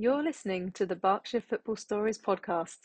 You're 0.00 0.22
listening 0.22 0.70
to 0.76 0.86
the 0.86 0.96
Berkshire 0.96 1.42
Football 1.42 1.76
Stories 1.76 2.16
podcast. 2.16 2.78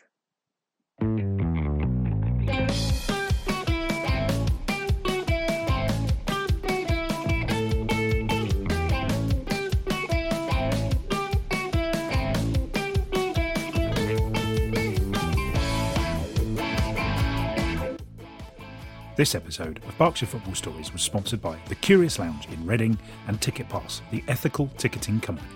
This 19.16 19.34
episode 19.34 19.80
of 19.88 19.98
Berkshire 19.98 20.26
Football 20.26 20.56
Stories 20.56 20.92
was 20.92 21.02
sponsored 21.02 21.42
by 21.42 21.58
The 21.70 21.76
Curious 21.76 22.20
Lounge 22.20 22.46
in 22.50 22.68
Reading 22.68 23.00
and 23.30 23.40
Ticket 23.40 23.70
Pass, 23.70 24.02
the 24.12 24.22
ethical 24.28 24.68
ticketing 24.78 25.22
company. 25.22 25.48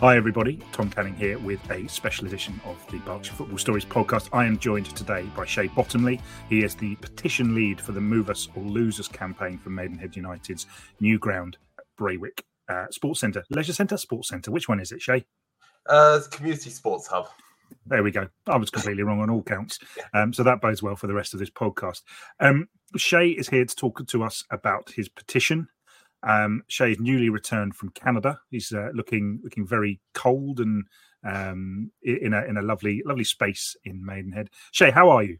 Hi, 0.00 0.16
everybody. 0.16 0.58
Tom 0.72 0.88
Canning 0.88 1.14
here 1.14 1.38
with 1.38 1.60
a 1.70 1.86
special 1.86 2.26
edition 2.26 2.58
of 2.64 2.82
the 2.90 2.96
Berkshire 3.00 3.34
Football 3.34 3.58
Stories 3.58 3.84
podcast. 3.84 4.30
I 4.32 4.46
am 4.46 4.58
joined 4.58 4.86
today 4.96 5.24
by 5.36 5.44
Shay 5.44 5.66
Bottomley. 5.66 6.18
He 6.48 6.64
is 6.64 6.74
the 6.74 6.94
petition 6.96 7.54
lead 7.54 7.78
for 7.78 7.92
the 7.92 8.00
Move 8.00 8.30
Us 8.30 8.48
or 8.56 8.62
Lose 8.62 8.98
Us 8.98 9.08
campaign 9.08 9.58
for 9.58 9.68
Maidenhead 9.68 10.16
United's 10.16 10.66
new 11.00 11.18
ground 11.18 11.58
at 11.78 11.84
Braywick 12.00 12.40
uh, 12.70 12.86
Sports 12.90 13.20
Centre. 13.20 13.44
Leisure 13.50 13.74
Centre? 13.74 13.98
Sports 13.98 14.30
Centre. 14.30 14.50
Which 14.50 14.70
one 14.70 14.80
is 14.80 14.90
it, 14.90 15.02
Shay? 15.02 15.26
Uh, 15.86 16.20
Community 16.30 16.70
Sports 16.70 17.06
Hub. 17.08 17.28
There 17.84 18.02
we 18.02 18.10
go. 18.10 18.26
I 18.46 18.56
was 18.56 18.70
completely 18.70 19.02
wrong 19.02 19.20
on 19.20 19.28
all 19.28 19.42
counts. 19.42 19.80
Um, 20.14 20.32
so 20.32 20.42
that 20.44 20.62
bodes 20.62 20.82
well 20.82 20.96
for 20.96 21.08
the 21.08 21.14
rest 21.14 21.34
of 21.34 21.40
this 21.40 21.50
podcast. 21.50 22.00
Um, 22.40 22.70
Shay 22.96 23.28
is 23.28 23.50
here 23.50 23.66
to 23.66 23.76
talk 23.76 24.06
to 24.06 24.24
us 24.24 24.44
about 24.50 24.92
his 24.92 25.10
petition. 25.10 25.68
Um, 26.22 26.62
Shay 26.68 26.92
is 26.92 27.00
newly 27.00 27.28
returned 27.28 27.74
from 27.74 27.90
Canada. 27.90 28.38
He's 28.50 28.72
uh, 28.72 28.90
looking 28.94 29.40
looking 29.42 29.66
very 29.66 30.00
cold 30.14 30.60
and 30.60 30.84
um, 31.24 31.90
in 32.02 32.32
a 32.32 32.44
in 32.44 32.56
a 32.56 32.62
lovely 32.62 33.02
lovely 33.04 33.24
space 33.24 33.76
in 33.84 34.04
Maidenhead. 34.04 34.50
Shay, 34.72 34.90
how 34.90 35.10
are 35.10 35.22
you? 35.22 35.38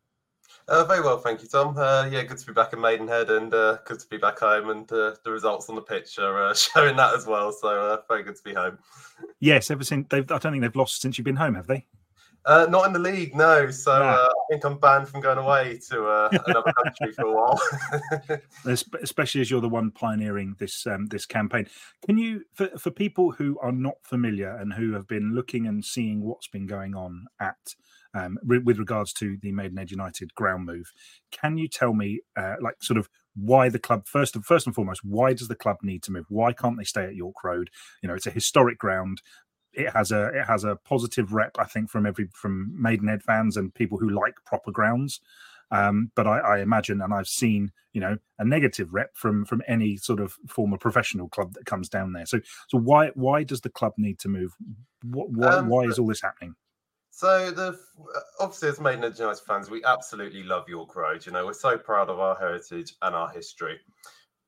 Uh, 0.68 0.84
very 0.84 1.00
well, 1.00 1.18
thank 1.18 1.42
you, 1.42 1.48
Tom. 1.48 1.76
Uh, 1.76 2.08
yeah, 2.10 2.22
good 2.22 2.38
to 2.38 2.46
be 2.46 2.52
back 2.52 2.72
in 2.72 2.80
Maidenhead 2.80 3.28
and 3.30 3.52
uh, 3.52 3.78
good 3.84 3.98
to 3.98 4.06
be 4.06 4.18
back 4.18 4.38
home. 4.38 4.70
And 4.70 4.90
uh, 4.92 5.16
the 5.24 5.30
results 5.32 5.68
on 5.68 5.74
the 5.74 5.82
pitch 5.82 6.18
are 6.18 6.44
uh, 6.44 6.54
showing 6.54 6.96
that 6.96 7.14
as 7.14 7.26
well. 7.26 7.52
So 7.52 7.68
uh, 7.68 7.98
very 8.08 8.22
good 8.22 8.36
to 8.36 8.42
be 8.42 8.54
home. 8.54 8.78
Yes, 9.40 9.70
ever 9.70 9.82
since 9.82 10.06
they've, 10.10 10.30
I 10.30 10.38
don't 10.38 10.52
think 10.52 10.62
they've 10.62 10.76
lost 10.76 11.00
since 11.00 11.18
you've 11.18 11.24
been 11.24 11.36
home, 11.36 11.56
have 11.56 11.66
they? 11.66 11.86
Uh, 12.46 12.66
not 12.70 12.86
in 12.86 12.92
the 12.92 12.98
league, 12.98 13.34
no. 13.34 13.70
So 13.70 13.92
uh, 13.92 14.28
I 14.28 14.42
think 14.50 14.64
I'm 14.64 14.78
banned 14.78 15.08
from 15.08 15.20
going 15.20 15.38
away 15.38 15.78
to 15.90 16.06
uh, 16.06 16.28
another 16.46 16.72
country 16.82 17.12
for 17.12 17.26
a 17.26 17.32
while. 17.32 17.60
Especially 19.02 19.40
as 19.40 19.50
you're 19.50 19.60
the 19.60 19.68
one 19.68 19.90
pioneering 19.90 20.56
this 20.58 20.86
um, 20.86 21.06
this 21.06 21.26
campaign. 21.26 21.66
Can 22.06 22.16
you, 22.16 22.42
for, 22.54 22.68
for 22.78 22.90
people 22.90 23.30
who 23.30 23.58
are 23.60 23.72
not 23.72 23.96
familiar 24.02 24.56
and 24.56 24.72
who 24.72 24.92
have 24.92 25.06
been 25.06 25.34
looking 25.34 25.66
and 25.66 25.84
seeing 25.84 26.22
what's 26.22 26.48
been 26.48 26.66
going 26.66 26.94
on 26.94 27.26
at 27.40 27.56
um, 28.14 28.38
re- 28.44 28.58
with 28.58 28.78
regards 28.78 29.12
to 29.14 29.36
the 29.42 29.52
Maidenhead 29.52 29.90
United 29.90 30.34
ground 30.34 30.64
move, 30.64 30.90
can 31.30 31.58
you 31.58 31.68
tell 31.68 31.92
me, 31.92 32.20
uh, 32.36 32.54
like, 32.60 32.82
sort 32.82 32.98
of 32.98 33.08
why 33.36 33.68
the 33.68 33.78
club 33.78 34.06
first 34.06 34.34
and 34.34 34.44
first 34.44 34.66
and 34.66 34.74
foremost, 34.74 35.04
why 35.04 35.32
does 35.32 35.48
the 35.48 35.54
club 35.54 35.76
need 35.82 36.02
to 36.04 36.12
move? 36.12 36.26
Why 36.28 36.52
can't 36.52 36.76
they 36.76 36.84
stay 36.84 37.04
at 37.04 37.14
York 37.14 37.44
Road? 37.44 37.70
You 38.02 38.08
know, 38.08 38.14
it's 38.14 38.26
a 38.26 38.32
historic 38.32 38.78
ground 38.78 39.22
it 39.72 39.90
has 39.90 40.12
a 40.12 40.26
it 40.28 40.44
has 40.44 40.64
a 40.64 40.76
positive 40.76 41.32
rep, 41.32 41.52
I 41.58 41.64
think, 41.64 41.90
from 41.90 42.06
every 42.06 42.28
from 42.32 42.72
Maidenhead 42.80 43.22
fans 43.22 43.56
and 43.56 43.74
people 43.74 43.98
who 43.98 44.10
like 44.10 44.34
proper 44.44 44.70
grounds. 44.70 45.20
Um, 45.72 46.10
but 46.16 46.26
I, 46.26 46.38
I, 46.38 46.58
imagine, 46.58 47.00
and 47.00 47.14
I've 47.14 47.28
seen, 47.28 47.70
you 47.92 48.00
know, 48.00 48.18
a 48.40 48.44
negative 48.44 48.92
rep 48.92 49.10
from 49.14 49.44
from 49.44 49.62
any 49.68 49.96
sort 49.96 50.18
of 50.18 50.36
former 50.48 50.76
professional 50.76 51.28
club 51.28 51.54
that 51.54 51.66
comes 51.66 51.88
down 51.88 52.12
there. 52.12 52.26
So, 52.26 52.40
so 52.68 52.78
why 52.78 53.10
why 53.14 53.44
does 53.44 53.60
the 53.60 53.70
club 53.70 53.92
need 53.96 54.18
to 54.20 54.28
move? 54.28 54.52
What, 55.04 55.30
why, 55.30 55.54
um, 55.54 55.68
why 55.68 55.84
is 55.84 55.98
all 55.98 56.08
this 56.08 56.22
happening? 56.22 56.56
So 57.10 57.50
the 57.50 57.78
obviously 58.40 58.70
as 58.70 58.80
Maidenhead 58.80 59.18
United 59.18 59.44
fans, 59.46 59.70
we 59.70 59.84
absolutely 59.84 60.42
love 60.42 60.68
York 60.68 60.96
Road. 60.96 61.24
You 61.24 61.32
know, 61.32 61.46
we're 61.46 61.52
so 61.52 61.78
proud 61.78 62.08
of 62.08 62.18
our 62.18 62.34
heritage 62.34 62.94
and 63.02 63.14
our 63.14 63.28
history. 63.28 63.78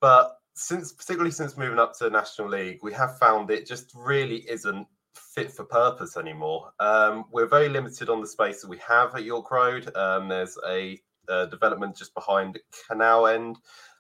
But 0.01 0.37
since 0.55 0.93
particularly 0.93 1.31
since 1.31 1.57
moving 1.57 1.79
up 1.79 1.97
to 1.99 2.05
the 2.05 2.11
National 2.11 2.49
League, 2.49 2.81
we 2.83 2.93
have 2.93 3.19
found 3.19 3.51
it 3.51 3.67
just 3.67 3.93
really 3.95 4.45
isn't 4.49 4.87
fit 5.15 5.51
for 5.51 5.65
purpose 5.65 6.17
anymore. 6.17 6.73
Um, 6.81 7.25
we're 7.31 7.47
very 7.47 7.69
limited 7.69 8.09
on 8.09 8.21
the 8.21 8.27
space 8.27 8.61
that 8.63 8.69
we 8.69 8.79
have 8.79 9.15
at 9.15 9.25
York 9.25 9.51
Road. 9.51 9.95
Um, 9.97 10.29
there's 10.29 10.59
a, 10.69 11.01
a, 11.29 11.47
development 11.47 11.97
just 11.97 12.15
behind 12.15 12.55
the 12.55 12.61
canal 12.89 13.27
end 13.27 13.57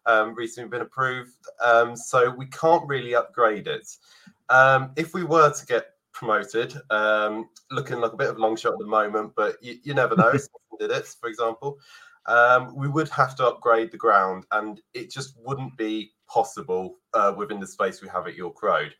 um, 0.07 0.35
recently 0.35 0.69
been 0.69 0.83
approved, 0.83 1.37
um, 1.65 1.95
so 1.95 2.31
we 2.31 2.47
can't 2.47 2.87
really 2.89 3.15
upgrade 3.15 3.69
it. 3.69 3.89
Um, 4.49 4.93
if 4.97 5.15
we 5.15 5.25
were 5.25 5.53
to 5.53 5.67
get 5.67 5.87
promoted, 6.13 6.75
um, 6.91 7.49
looking 7.71 8.01
like 8.01 8.13
a 8.13 8.17
bit 8.17 8.31
of 8.31 8.37
a 8.37 8.41
long 8.41 8.57
shot 8.57 8.73
at 8.73 8.79
the 8.79 8.87
moment, 8.87 9.33
but 9.37 9.63
you, 9.63 9.79
you 9.83 9.95
never 9.95 10.17
know. 10.17 10.33
did 10.81 10.91
it, 10.91 11.07
for 11.21 11.29
example. 11.29 11.79
we 12.75 12.89
would 12.89 13.09
have 13.11 13.37
to 13.37 13.47
upgrade 13.47 13.93
the 13.93 13.97
ground, 13.97 14.45
and 14.53 14.81
it 14.95 15.11
just 15.11 15.37
wouldn't 15.45 15.77
be 15.77 16.13
possible 16.29 16.97
uh, 17.15 17.33
within 17.37 17.61
the 17.61 17.67
space 17.67 18.03
we 18.03 18.09
have 18.09 18.27
at 18.27 18.35
York 18.35 18.63
Road. 18.63 18.95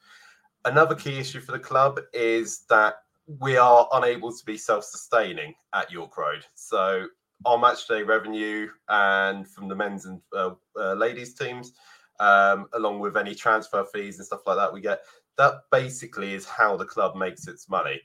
Another 0.65 0.95
key 0.95 1.19
issue 1.19 1.41
for 1.41 1.53
the 1.53 1.59
club 1.59 2.01
is 2.13 2.65
that 2.69 2.95
we 3.41 3.57
are 3.57 3.89
unable 3.93 4.33
to 4.33 4.45
be 4.45 4.57
self-sustaining 4.57 5.55
at 5.75 5.91
York 5.91 6.17
Road. 6.17 6.45
So 6.55 7.07
our 7.45 7.59
matchday 7.59 8.07
revenue 8.07 8.69
and 8.89 9.49
from 9.49 9.69
the 9.69 9.75
men's 9.75 10.07
and 10.07 10.21
uh, 10.37 10.51
uh, 10.79 10.95
ladies 10.95 11.35
teams, 11.35 11.73
um, 12.21 12.69
along 12.75 13.01
with 13.01 13.17
any 13.17 13.35
transfer 13.35 13.85
fees 13.93 14.19
and 14.19 14.27
stuff 14.27 14.47
like 14.47 14.57
that 14.57 14.73
we 14.73 14.81
get, 14.81 15.01
that 15.39 15.55
basically 15.73 16.35
is 16.35 16.45
how 16.45 16.77
the 16.77 16.85
club 16.85 17.17
makes 17.17 17.49
its 17.49 17.69
money. 17.69 18.01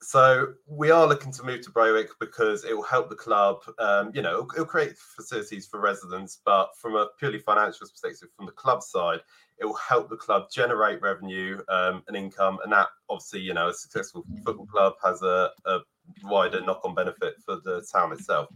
So 0.00 0.54
we 0.66 0.90
are 0.90 1.06
looking 1.06 1.32
to 1.32 1.44
move 1.44 1.62
to 1.62 1.70
Braywick 1.70 2.08
because 2.20 2.64
it 2.64 2.74
will 2.74 2.82
help 2.82 3.08
the 3.08 3.16
club. 3.16 3.60
Um, 3.78 4.10
you 4.12 4.20
know, 4.20 4.32
it'll, 4.32 4.50
it'll, 4.54 4.66
create 4.66 4.98
facilities 4.98 5.66
for 5.66 5.80
residents, 5.80 6.40
but 6.44 6.70
from 6.76 6.94
a 6.94 7.08
purely 7.18 7.38
financial 7.38 7.86
perspective, 7.86 8.28
from 8.36 8.46
the 8.46 8.52
club 8.52 8.82
side, 8.82 9.20
it 9.58 9.64
will 9.64 9.74
help 9.74 10.08
the 10.08 10.16
club 10.16 10.50
generate 10.52 11.00
revenue 11.00 11.60
um, 11.68 12.02
and 12.08 12.16
income, 12.16 12.58
and 12.64 12.72
that 12.72 12.88
obviously, 13.08 13.40
you 13.40 13.54
know, 13.54 13.68
a 13.68 13.74
successful 13.74 14.24
football 14.44 14.66
club 14.66 14.94
has 15.02 15.22
a, 15.22 15.50
a 15.66 15.78
wider 16.24 16.60
knock-on 16.60 16.94
benefit 16.94 17.34
for 17.44 17.56
the 17.64 17.86
town 17.92 18.12
itself. 18.12 18.48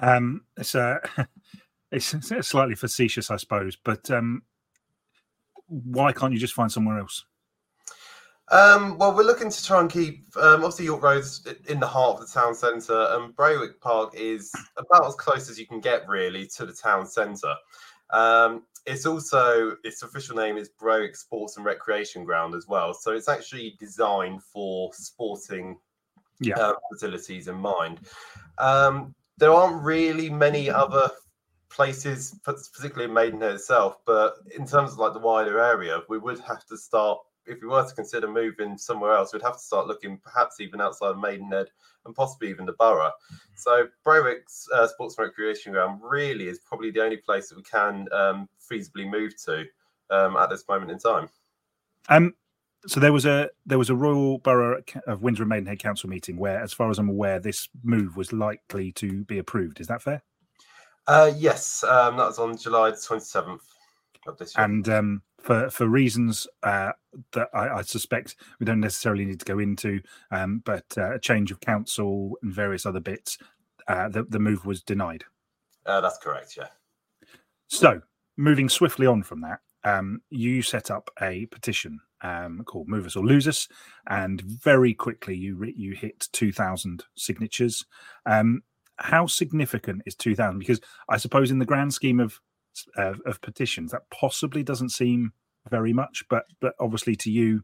Um, 0.00 0.42
it's 0.56 0.74
a 0.74 1.00
it's 1.90 2.14
slightly 2.48 2.74
facetious, 2.74 3.30
I 3.30 3.36
suppose, 3.36 3.76
but 3.76 4.10
um, 4.10 4.42
why 5.66 6.12
can't 6.12 6.32
you 6.32 6.38
just 6.38 6.54
find 6.54 6.70
somewhere 6.70 6.98
else? 6.98 7.24
Um, 8.50 8.98
well, 8.98 9.14
we're 9.14 9.22
looking 9.22 9.50
to 9.50 9.64
try 9.64 9.80
and 9.80 9.90
keep 9.90 10.26
um, 10.36 10.56
obviously 10.56 10.84
York 10.84 11.02
Road's 11.02 11.46
in 11.68 11.80
the 11.80 11.86
heart 11.86 12.20
of 12.20 12.26
the 12.26 12.32
town 12.32 12.54
centre, 12.54 13.08
and 13.10 13.34
Braywick 13.34 13.80
Park 13.80 14.14
is 14.14 14.52
about 14.76 15.06
as 15.06 15.14
close 15.14 15.48
as 15.48 15.58
you 15.58 15.66
can 15.66 15.80
get 15.80 16.06
really 16.06 16.46
to 16.56 16.66
the 16.66 16.72
town 16.72 17.06
centre. 17.06 17.54
Um, 18.12 18.62
it's 18.86 19.06
also 19.06 19.76
its 19.84 20.02
official 20.02 20.36
name 20.36 20.56
is 20.56 20.70
Braywick 20.80 21.16
Sports 21.16 21.56
and 21.56 21.64
Recreation 21.64 22.24
Ground 22.24 22.54
as 22.54 22.66
well. 22.66 22.92
So 22.94 23.12
it's 23.12 23.28
actually 23.28 23.76
designed 23.78 24.42
for 24.42 24.92
sporting 24.92 25.78
yeah. 26.40 26.56
uh, 26.56 26.74
facilities 26.92 27.48
in 27.48 27.56
mind. 27.56 28.00
Um, 28.58 29.14
there 29.38 29.52
aren't 29.52 29.82
really 29.82 30.28
many 30.28 30.68
other 30.68 31.10
places, 31.70 32.38
particularly 32.44 33.04
in 33.04 33.14
Maidenhead 33.14 33.52
itself, 33.52 33.98
but 34.04 34.34
in 34.56 34.66
terms 34.66 34.92
of 34.92 34.98
like 34.98 35.14
the 35.14 35.18
wider 35.18 35.58
area, 35.60 36.02
we 36.08 36.18
would 36.18 36.38
have 36.40 36.66
to 36.66 36.76
start 36.76 37.18
if 37.46 37.60
we 37.60 37.68
were 37.68 37.86
to 37.86 37.94
consider 37.94 38.28
moving 38.28 38.78
somewhere 38.78 39.12
else, 39.12 39.32
we'd 39.32 39.42
have 39.42 39.54
to 39.54 39.62
start 39.62 39.86
looking 39.86 40.18
perhaps 40.18 40.60
even 40.60 40.80
outside 40.80 41.10
of 41.10 41.18
Maidenhead 41.18 41.68
and 42.06 42.14
possibly 42.14 42.48
even 42.50 42.66
the 42.66 42.72
borough. 42.74 43.12
So 43.54 43.86
Braywick's 44.06 44.68
uh, 44.74 44.86
Sports 44.88 45.16
and 45.18 45.26
Recreation 45.26 45.72
Ground 45.72 46.00
really 46.02 46.48
is 46.48 46.60
probably 46.60 46.90
the 46.90 47.02
only 47.02 47.16
place 47.16 47.48
that 47.48 47.56
we 47.56 47.62
can 47.62 48.08
um, 48.12 48.48
feasibly 48.70 49.10
move 49.10 49.32
to 49.44 49.64
um, 50.10 50.36
at 50.36 50.50
this 50.50 50.64
moment 50.68 50.90
in 50.90 50.98
time. 50.98 51.28
Um, 52.08 52.34
so 52.86 52.98
there 52.98 53.12
was 53.12 53.26
a 53.26 53.48
there 53.64 53.78
was 53.78 53.90
a 53.90 53.94
Royal 53.94 54.38
Borough 54.38 54.82
of 55.06 55.22
Windsor 55.22 55.44
and 55.44 55.50
Maidenhead 55.50 55.78
Council 55.78 56.08
meeting 56.08 56.36
where, 56.36 56.60
as 56.60 56.72
far 56.72 56.90
as 56.90 56.98
I'm 56.98 57.08
aware, 57.08 57.38
this 57.38 57.68
move 57.84 58.16
was 58.16 58.32
likely 58.32 58.90
to 58.92 59.24
be 59.24 59.38
approved. 59.38 59.80
Is 59.80 59.86
that 59.86 60.02
fair? 60.02 60.22
Uh, 61.06 61.32
yes, 61.36 61.84
um, 61.84 62.16
that 62.16 62.26
was 62.26 62.38
on 62.38 62.56
July 62.56 62.90
27th 62.90 63.60
of 64.26 64.38
this 64.38 64.56
year. 64.56 64.64
And 64.64 64.88
um, 64.88 65.22
for 65.42 65.70
for 65.70 65.86
reasons 65.88 66.46
uh, 66.62 66.92
that 67.32 67.48
I, 67.52 67.68
I, 67.68 67.82
suspect 67.82 68.36
we 68.58 68.66
don't 68.66 68.80
necessarily 68.80 69.24
need 69.24 69.40
to 69.40 69.44
go 69.44 69.58
into, 69.58 70.00
um, 70.30 70.62
but 70.64 70.84
uh, 70.96 71.14
a 71.14 71.18
change 71.18 71.50
of 71.50 71.60
council 71.60 72.38
and 72.42 72.52
various 72.52 72.86
other 72.86 73.00
bits, 73.00 73.38
uh, 73.88 74.08
the 74.08 74.24
the 74.24 74.38
move 74.38 74.64
was 74.64 74.82
denied. 74.82 75.24
Uh, 75.84 76.00
that's 76.00 76.18
correct. 76.18 76.56
Yeah. 76.56 76.68
So 77.66 78.00
moving 78.36 78.68
swiftly 78.68 79.06
on 79.06 79.22
from 79.22 79.40
that, 79.42 79.60
um, 79.84 80.22
you 80.30 80.62
set 80.62 80.90
up 80.90 81.10
a 81.20 81.46
petition 81.46 82.00
um, 82.22 82.62
called 82.64 82.88
"Move 82.88 83.06
Us 83.06 83.16
or 83.16 83.24
Lose 83.24 83.48
Us," 83.48 83.68
and 84.08 84.40
very 84.42 84.94
quickly 84.94 85.36
you 85.36 85.56
re- 85.56 85.74
you 85.76 85.94
hit 85.94 86.28
two 86.32 86.52
thousand 86.52 87.04
signatures. 87.16 87.84
Um, 88.26 88.62
how 88.96 89.26
significant 89.26 90.02
is 90.06 90.14
two 90.14 90.36
thousand? 90.36 90.60
Because 90.60 90.80
I 91.08 91.16
suppose 91.16 91.50
in 91.50 91.58
the 91.58 91.66
grand 91.66 91.92
scheme 91.92 92.20
of 92.20 92.40
of 92.96 93.40
petitions, 93.40 93.92
that 93.92 94.08
possibly 94.10 94.62
doesn't 94.62 94.90
seem 94.90 95.32
very 95.70 95.92
much, 95.92 96.24
but 96.28 96.44
but 96.60 96.74
obviously 96.80 97.16
to 97.16 97.30
you 97.30 97.62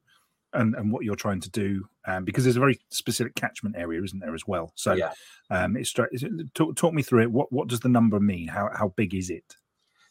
and, 0.52 0.74
and 0.74 0.90
what 0.90 1.04
you're 1.04 1.14
trying 1.16 1.40
to 1.40 1.50
do, 1.50 1.84
um, 2.06 2.24
because 2.24 2.44
there's 2.44 2.56
a 2.56 2.60
very 2.60 2.78
specific 2.90 3.34
catchment 3.34 3.76
area, 3.76 4.02
isn't 4.02 4.20
there, 4.20 4.34
as 4.34 4.46
well? 4.46 4.72
So, 4.76 4.94
Yeah. 4.94 5.12
um, 5.50 5.76
it's, 5.76 5.92
talk, 5.92 6.74
talk 6.74 6.94
me 6.94 7.02
through 7.02 7.22
it. 7.22 7.30
What 7.30 7.52
what 7.52 7.68
does 7.68 7.80
the 7.80 7.88
number 7.88 8.20
mean? 8.20 8.48
How 8.48 8.70
how 8.74 8.88
big 8.96 9.14
is 9.14 9.30
it? 9.30 9.56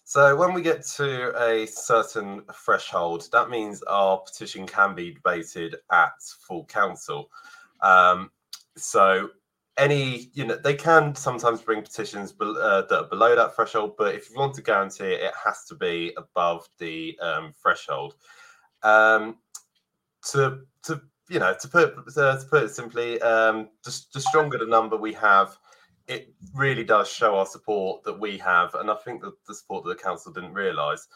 So 0.04 0.38
when 0.38 0.54
we 0.54 0.62
get 0.62 0.86
to 0.96 1.38
a 1.38 1.66
certain 1.66 2.44
threshold, 2.54 3.28
that 3.34 3.50
means 3.50 3.84
our 3.84 4.20
petition 4.20 4.66
can 4.66 4.96
be 4.96 5.14
debated 5.14 5.76
at 5.92 6.14
full 6.48 6.64
council. 6.66 7.30
Um, 7.82 8.32
so 8.78 9.32
any, 9.78 10.30
you 10.34 10.46
know, 10.46 10.56
they 10.56 10.74
can 10.74 11.14
sometimes 11.16 11.62
bring 11.62 11.82
petitions 11.82 12.32
bel- 12.32 12.58
uh, 12.58 12.82
that 12.84 13.00
are 13.00 13.08
below 13.08 13.36
that 13.36 13.56
threshold, 13.56 13.96
but 13.98 14.16
if 14.16 14.30
you 14.30 14.38
want 14.38 14.56
to 14.56 14.62
guarantee 14.62 15.06
it, 15.06 15.22
it 15.22 15.34
has 15.46 15.66
to 15.66 15.76
be 15.76 16.14
above 16.18 16.68
the 16.80 17.18
um, 17.20 17.54
threshold. 17.62 18.16
Um, 18.84 19.38
to 20.32 20.62
to 20.84 21.02
you 21.30 21.40
know 21.40 21.56
to 21.60 21.68
put 21.68 21.96
uh, 22.18 22.38
to 22.38 22.46
put 22.50 22.64
it 22.64 22.70
simply, 22.70 23.22
um, 23.22 23.70
the, 23.84 24.02
the 24.14 24.22
stronger 24.22 24.58
the 24.58 24.66
number 24.66 24.98
we 24.98 25.14
have, 25.14 25.58
it 26.08 26.34
really 26.56 26.84
does 26.84 27.08
show 27.08 27.36
our 27.38 27.46
support 27.46 28.04
that 28.04 28.20
we 28.20 28.38
have, 28.40 28.74
and 28.76 28.90
I 28.90 28.96
think 28.96 29.22
that 29.22 29.34
the 29.48 29.54
support 29.54 29.84
that 29.86 29.98
the 29.98 30.04
council 30.04 30.32
didn't 30.32 30.54
realise. 30.54 31.08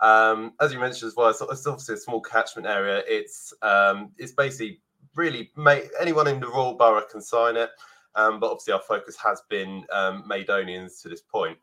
Um, 0.00 0.52
as 0.60 0.72
you 0.72 0.78
mentioned 0.78 1.08
as 1.08 1.16
well, 1.16 1.28
it's, 1.28 1.40
it's 1.40 1.66
obviously 1.66 1.96
a 1.96 1.98
small 1.98 2.20
catchment 2.20 2.66
area. 2.66 3.02
It's 3.06 3.52
um, 3.62 4.12
it's 4.16 4.32
basically 4.32 4.80
really 5.14 5.50
ma- 5.56 5.80
anyone 6.00 6.28
in 6.28 6.40
the 6.40 6.48
Royal 6.48 6.74
Borough 6.74 7.04
can 7.10 7.20
sign 7.20 7.56
it, 7.56 7.70
um, 8.14 8.40
but 8.40 8.50
obviously 8.50 8.72
our 8.72 8.80
focus 8.80 9.16
has 9.16 9.42
been 9.48 9.84
um, 9.92 10.24
Maidonians 10.28 11.00
to 11.02 11.08
this 11.08 11.22
point. 11.22 11.58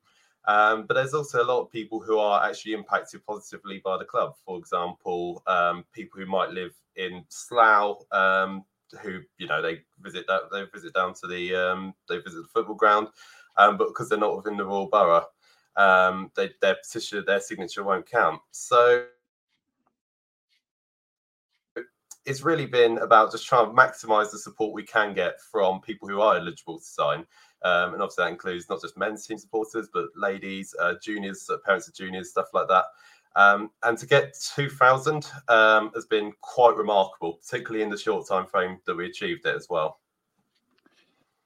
Um, 0.48 0.86
but 0.86 0.94
there's 0.94 1.14
also 1.14 1.42
a 1.42 1.46
lot 1.46 1.62
of 1.62 1.72
people 1.72 2.00
who 2.00 2.20
are 2.20 2.48
actually 2.48 2.74
impacted 2.74 3.26
positively 3.26 3.82
by 3.84 3.98
the 3.98 4.06
club. 4.06 4.34
For 4.46 4.58
example, 4.58 5.42
um, 5.48 5.86
people 5.92 6.20
who 6.20 6.28
might 6.28 6.52
live 6.52 6.74
in 6.96 7.24
Slough, 7.30 8.04
um, 8.12 8.64
who 9.02 9.22
you 9.38 9.48
know 9.48 9.62
they 9.62 9.82
visit 10.02 10.26
that 10.28 10.44
they 10.52 10.66
visit 10.74 10.94
down 10.94 11.14
to 11.16 11.28
the 11.28 11.56
um, 11.56 11.94
they 12.08 12.20
visit 12.20 12.44
the 12.44 12.48
football 12.54 12.76
ground, 12.76 13.08
um, 13.58 13.78
but 13.78 13.88
because 13.88 14.10
they're 14.10 14.20
not 14.20 14.38
within 14.38 14.58
the 14.58 14.66
Royal 14.66 14.88
Borough, 14.88 15.26
um, 15.78 16.32
they, 16.36 16.52
their 16.62 16.76
petition 16.76 17.24
their 17.26 17.40
signature 17.40 17.84
won't 17.84 18.10
count. 18.10 18.40
So 18.52 19.08
it's 22.26 22.42
really 22.42 22.66
been 22.66 22.98
about 22.98 23.32
just 23.32 23.46
trying 23.46 23.68
to 23.68 23.74
maximise 23.74 24.32
the 24.32 24.40
support 24.40 24.74
we 24.74 24.84
can 24.84 25.14
get 25.14 25.40
from 25.42 25.80
people 25.82 26.08
who 26.08 26.22
are 26.22 26.38
eligible 26.38 26.80
to 26.80 26.86
sign. 26.86 27.26
Um, 27.64 27.94
and 27.94 28.02
obviously 28.02 28.26
that 28.26 28.32
includes 28.32 28.70
not 28.70 28.82
just 28.82 28.98
men's 28.98 29.26
team 29.26 29.38
supporters, 29.38 29.90
but 29.94 30.06
ladies, 30.16 30.76
uh, 30.80 30.96
juniors, 31.02 31.50
uh, 31.50 31.58
parents 31.66 31.88
of 31.88 31.96
juniors, 31.96 32.30
stuff 32.30 32.48
like 32.54 32.68
that. 32.68 32.86
Um, 33.36 33.72
and 33.84 33.98
to 33.98 34.06
get 34.06 34.36
2,000 34.56 35.28
um, 35.50 35.92
has 35.94 36.06
been 36.06 36.32
quite 36.42 36.76
remarkable, 36.76 37.34
particularly 37.34 37.84
in 37.84 37.90
the 37.90 37.98
short 37.98 38.28
time 38.28 38.46
frame 38.46 38.80
that 38.86 38.96
we 38.96 39.06
achieved 39.06 39.46
it 39.46 39.56
as 39.56 39.68
well. 39.70 40.00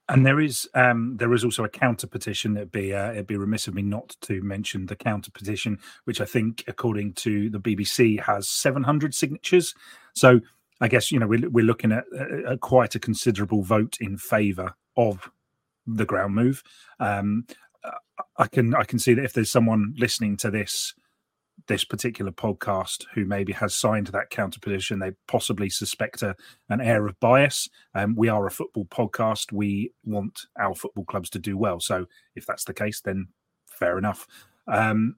And 0.07 0.25
there 0.25 0.39
is 0.39 0.67
um, 0.73 1.17
there 1.17 1.33
is 1.33 1.45
also 1.45 1.63
a 1.63 1.69
counter 1.69 2.07
petition. 2.07 2.57
It'd 2.57 2.71
be 2.71 2.95
uh, 2.95 3.11
it'd 3.11 3.27
be 3.27 3.37
remiss 3.37 3.67
of 3.67 3.75
me 3.75 3.83
not 3.83 4.15
to 4.21 4.41
mention 4.41 4.87
the 4.87 4.95
counter 4.95 5.29
petition, 5.29 5.77
which 6.05 6.19
I 6.19 6.25
think, 6.25 6.63
according 6.67 7.13
to 7.13 7.51
the 7.51 7.59
BBC, 7.59 8.19
has 8.19 8.49
700 8.49 9.13
signatures. 9.13 9.75
So 10.15 10.41
I 10.81 10.87
guess 10.87 11.11
you 11.11 11.19
know 11.19 11.27
we're, 11.27 11.49
we're 11.49 11.65
looking 11.65 11.91
at, 11.91 12.05
uh, 12.17 12.53
at 12.53 12.61
quite 12.61 12.95
a 12.95 12.99
considerable 12.99 13.63
vote 13.63 13.97
in 13.99 14.17
favour 14.17 14.73
of 14.97 15.29
the 15.85 16.05
ground 16.05 16.35
move. 16.35 16.63
Um, 16.99 17.45
I 18.37 18.47
can 18.47 18.75
I 18.75 18.83
can 18.83 18.99
see 18.99 19.13
that 19.13 19.23
if 19.23 19.33
there's 19.33 19.51
someone 19.51 19.93
listening 19.97 20.37
to 20.37 20.51
this 20.51 20.93
this 21.67 21.83
particular 21.83 22.31
podcast 22.31 23.05
who 23.13 23.25
maybe 23.25 23.53
has 23.53 23.75
signed 23.75 24.07
that 24.07 24.29
counter 24.29 24.59
petition, 24.59 24.99
they 24.99 25.11
possibly 25.27 25.69
suspect 25.69 26.21
a, 26.21 26.35
an 26.69 26.81
air 26.81 27.05
of 27.05 27.19
bias. 27.19 27.69
Um, 27.93 28.15
we 28.15 28.29
are 28.29 28.47
a 28.47 28.51
football 28.51 28.85
podcast. 28.85 29.51
We 29.51 29.91
want 30.03 30.45
our 30.57 30.73
football 30.73 31.05
clubs 31.05 31.29
to 31.31 31.39
do 31.39 31.57
well. 31.57 31.79
So 31.79 32.05
if 32.35 32.45
that's 32.45 32.63
the 32.63 32.73
case, 32.73 33.01
then 33.01 33.27
fair 33.67 33.97
enough. 33.97 34.25
Um, 34.67 35.17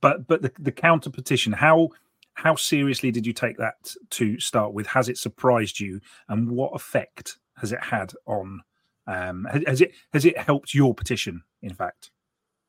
but 0.00 0.26
but 0.26 0.42
the, 0.42 0.52
the 0.58 0.72
counter 0.72 1.10
petition, 1.10 1.52
how 1.52 1.90
how 2.34 2.56
seriously 2.56 3.10
did 3.10 3.26
you 3.26 3.32
take 3.32 3.56
that 3.58 3.94
to 4.10 4.38
start 4.38 4.72
with? 4.72 4.86
Has 4.86 5.08
it 5.08 5.18
surprised 5.18 5.80
you, 5.80 6.00
and 6.28 6.50
what 6.50 6.74
effect 6.74 7.38
has 7.56 7.72
it 7.72 7.82
had 7.82 8.12
on? 8.26 8.60
Um, 9.06 9.46
has, 9.66 9.80
it 9.80 9.92
has 10.12 10.24
it 10.24 10.38
helped 10.38 10.74
your 10.74 10.94
petition? 10.94 11.42
In 11.62 11.72
fact. 11.72 12.10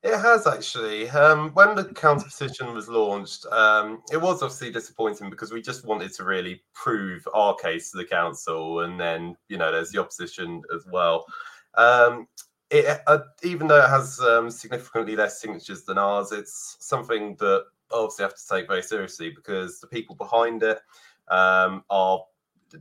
It 0.02 0.16
has 0.18 0.46
actually. 0.46 1.10
Um, 1.10 1.50
when 1.54 1.74
the 1.74 1.84
counter 1.84 2.26
petition 2.26 2.72
was 2.72 2.88
launched, 2.88 3.44
um, 3.46 4.02
it 4.12 4.18
was 4.18 4.40
obviously 4.42 4.70
disappointing 4.70 5.30
because 5.30 5.50
we 5.50 5.60
just 5.60 5.84
wanted 5.84 6.12
to 6.14 6.24
really 6.24 6.62
prove 6.74 7.26
our 7.34 7.56
case 7.56 7.90
to 7.90 7.96
the 7.96 8.04
council, 8.04 8.80
and 8.80 9.00
then 9.00 9.36
you 9.48 9.58
know 9.58 9.72
there's 9.72 9.90
the 9.90 10.00
opposition 10.00 10.62
as 10.74 10.86
well. 10.86 11.26
Um, 11.74 12.28
it, 12.70 13.00
uh, 13.06 13.18
even 13.42 13.66
though 13.66 13.82
it 13.82 13.88
has 13.88 14.20
um, 14.20 14.50
significantly 14.50 15.16
less 15.16 15.40
signatures 15.40 15.82
than 15.82 15.98
ours, 15.98 16.30
it's 16.30 16.76
something 16.80 17.36
that 17.36 17.64
obviously 17.92 18.24
have 18.24 18.34
to 18.34 18.48
take 18.48 18.66
very 18.66 18.82
seriously 18.82 19.30
because 19.30 19.80
the 19.80 19.86
people 19.86 20.14
behind 20.16 20.62
it 20.62 20.80
um, 21.28 21.84
are 21.90 22.24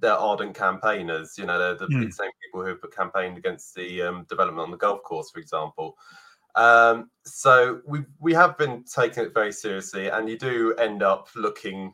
they're 0.02 0.14
ardent 0.14 0.56
campaigners. 0.56 1.38
You 1.38 1.46
know, 1.46 1.60
they're 1.60 1.76
the 1.76 1.88
Mm. 1.94 2.14
same 2.14 2.32
people 2.44 2.62
who 2.62 2.70
have 2.70 2.82
campaigned 2.96 3.38
against 3.38 3.76
the 3.76 4.02
um, 4.02 4.26
development 4.30 4.64
on 4.66 4.72
the 4.72 4.78
golf 4.78 5.04
course, 5.04 5.30
for 5.30 5.40
example. 5.40 5.98
Um, 6.56 7.12
so 7.24 7.82
we 7.86 8.04
we 8.20 8.34
have 8.34 8.58
been 8.58 8.84
taking 8.84 9.24
it 9.26 9.34
very 9.34 9.52
seriously, 9.52 10.08
and 10.08 10.28
you 10.30 10.38
do 10.38 10.74
end 10.76 11.04
up 11.04 11.28
looking 11.36 11.94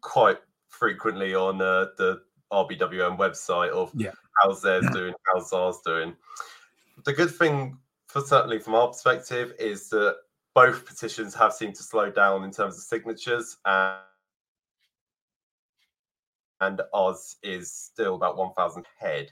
quite 0.00 0.38
frequently 0.68 1.34
on 1.34 1.60
uh, 1.62 1.86
the 1.96 2.22
RBWM 2.52 3.16
website 3.18 3.70
of 3.70 3.90
Yeah. 3.94 4.12
how's 4.42 4.62
theirs 4.62 4.84
doing, 4.92 5.14
how's 5.32 5.52
ours 5.52 5.80
doing. 5.84 6.14
The 7.04 7.12
good 7.12 7.30
thing, 7.34 7.78
for 8.06 8.20
certainly 8.20 8.58
from 8.58 8.74
our 8.74 8.88
perspective, 8.88 9.54
is 9.58 9.88
that 9.90 10.18
both 10.54 10.86
petitions 10.86 11.34
have 11.34 11.52
seemed 11.52 11.74
to 11.76 11.82
slow 11.82 12.10
down 12.10 12.44
in 12.44 12.50
terms 12.50 12.76
of 12.76 12.82
signatures, 12.82 13.56
and, 13.64 13.98
and 16.60 16.80
ours 16.92 17.36
is 17.42 17.72
still 17.72 18.14
about 18.14 18.36
one 18.36 18.52
thousand 18.54 18.86
head. 18.98 19.30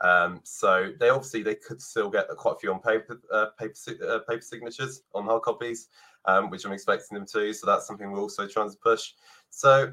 Um, 0.00 0.40
so 0.44 0.92
they 1.00 1.08
obviously 1.08 1.42
they 1.42 1.56
could 1.56 1.82
still 1.82 2.08
get 2.08 2.28
quite 2.36 2.56
a 2.56 2.58
few 2.58 2.72
on 2.72 2.80
paper 2.80 3.20
uh, 3.32 3.46
paper 3.58 3.74
uh, 4.08 4.18
paper 4.28 4.42
signatures 4.42 5.02
on 5.14 5.24
hard 5.24 5.42
copies, 5.42 5.88
um, 6.26 6.50
which 6.50 6.64
I'm 6.64 6.72
expecting 6.72 7.16
them 7.16 7.26
to. 7.32 7.52
So 7.52 7.66
that's 7.66 7.86
something 7.86 8.10
we're 8.12 8.20
also 8.20 8.46
trying 8.46 8.70
to 8.70 8.76
push. 8.76 9.12
So 9.50 9.92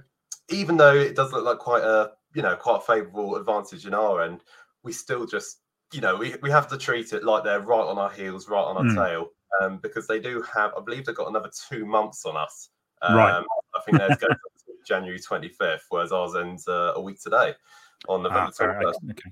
even 0.50 0.78
though 0.78 0.96
it 0.96 1.16
does 1.16 1.32
look 1.32 1.44
like 1.46 1.58
quite 1.58 1.84
a 1.84 2.12
you 2.36 2.42
know 2.44 2.56
quite 2.56 2.78
a 2.78 2.82
favourable 2.82 3.38
advantage 3.38 3.88
in 3.88 3.94
our 3.96 4.22
end, 4.22 4.42
we 4.84 4.92
still 4.92 5.26
just 5.26 5.62
you 5.92 6.02
know 6.02 6.16
we, 6.18 6.36
we 6.44 6.52
have 6.52 6.68
to 6.68 6.78
treat 6.78 7.14
it 7.14 7.24
like 7.24 7.44
they're 7.44 7.62
right 7.62 7.88
on 7.88 7.98
our 7.98 8.12
heels, 8.12 8.48
right 8.48 8.62
on 8.62 8.78
our 8.78 8.84
Mm. 8.84 8.96
tail, 8.96 9.30
um, 9.62 9.80
because 9.82 10.08
they 10.08 10.20
do 10.20 10.44
have 10.54 10.72
I 10.78 10.82
believe 10.84 11.06
they've 11.06 11.16
got 11.16 11.30
another 11.30 11.52
two 11.70 11.86
months 11.86 12.26
on 12.26 12.38
us. 12.38 12.70
Um, 13.02 13.16
Right. 13.16 13.44
I 13.76 13.82
think 13.86 13.98
theirs 13.98 14.18
goes 14.18 14.32
up 14.32 14.38
to 14.66 14.74
January 14.88 15.20
25th, 15.20 15.82
whereas 15.90 16.12
ours 16.12 16.36
ends 16.36 16.68
uh, 16.68 16.94
a 16.96 17.02
week 17.02 17.22
today 17.22 17.54
on 18.08 18.22
Ah, 18.22 18.24
November 18.24 18.52
fair, 18.52 18.80
21st. 18.82 19.12
okay. 19.12 19.32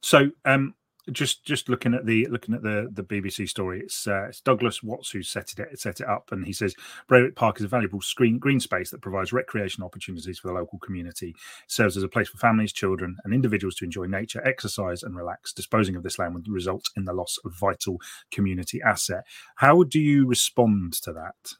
So, 0.00 0.30
um, 0.44 0.74
just 1.10 1.44
just 1.44 1.68
looking 1.68 1.94
at 1.94 2.06
the 2.06 2.26
looking 2.28 2.54
at 2.54 2.62
the 2.62 2.88
the 2.92 3.02
BBC 3.02 3.48
story, 3.48 3.80
it's 3.80 4.06
uh, 4.06 4.26
it's 4.28 4.40
Douglas 4.40 4.82
Watts 4.82 5.10
who 5.10 5.22
set 5.22 5.52
it 5.58 5.80
set 5.80 6.00
it 6.00 6.08
up, 6.08 6.30
and 6.30 6.46
he 6.46 6.52
says 6.52 6.76
Braywick 7.10 7.34
Park 7.34 7.58
is 7.58 7.64
a 7.64 7.68
valuable 7.68 8.00
screen 8.00 8.38
green 8.38 8.60
space 8.60 8.90
that 8.90 9.00
provides 9.00 9.32
recreation 9.32 9.82
opportunities 9.82 10.38
for 10.38 10.48
the 10.48 10.54
local 10.54 10.78
community. 10.78 11.30
It 11.30 11.70
serves 11.70 11.96
as 11.96 12.02
a 12.02 12.08
place 12.08 12.28
for 12.28 12.38
families, 12.38 12.72
children, 12.72 13.16
and 13.24 13.34
individuals 13.34 13.74
to 13.76 13.84
enjoy 13.84 14.06
nature, 14.06 14.46
exercise, 14.46 15.02
and 15.02 15.16
relax. 15.16 15.52
Disposing 15.52 15.96
of 15.96 16.02
this 16.04 16.18
land 16.18 16.34
would 16.34 16.48
result 16.48 16.90
in 16.96 17.04
the 17.04 17.12
loss 17.12 17.38
of 17.44 17.52
vital 17.58 18.00
community 18.30 18.80
asset. 18.82 19.24
How 19.56 19.82
do 19.82 19.98
you 19.98 20.26
respond 20.26 20.92
to 21.02 21.12
that? 21.14 21.54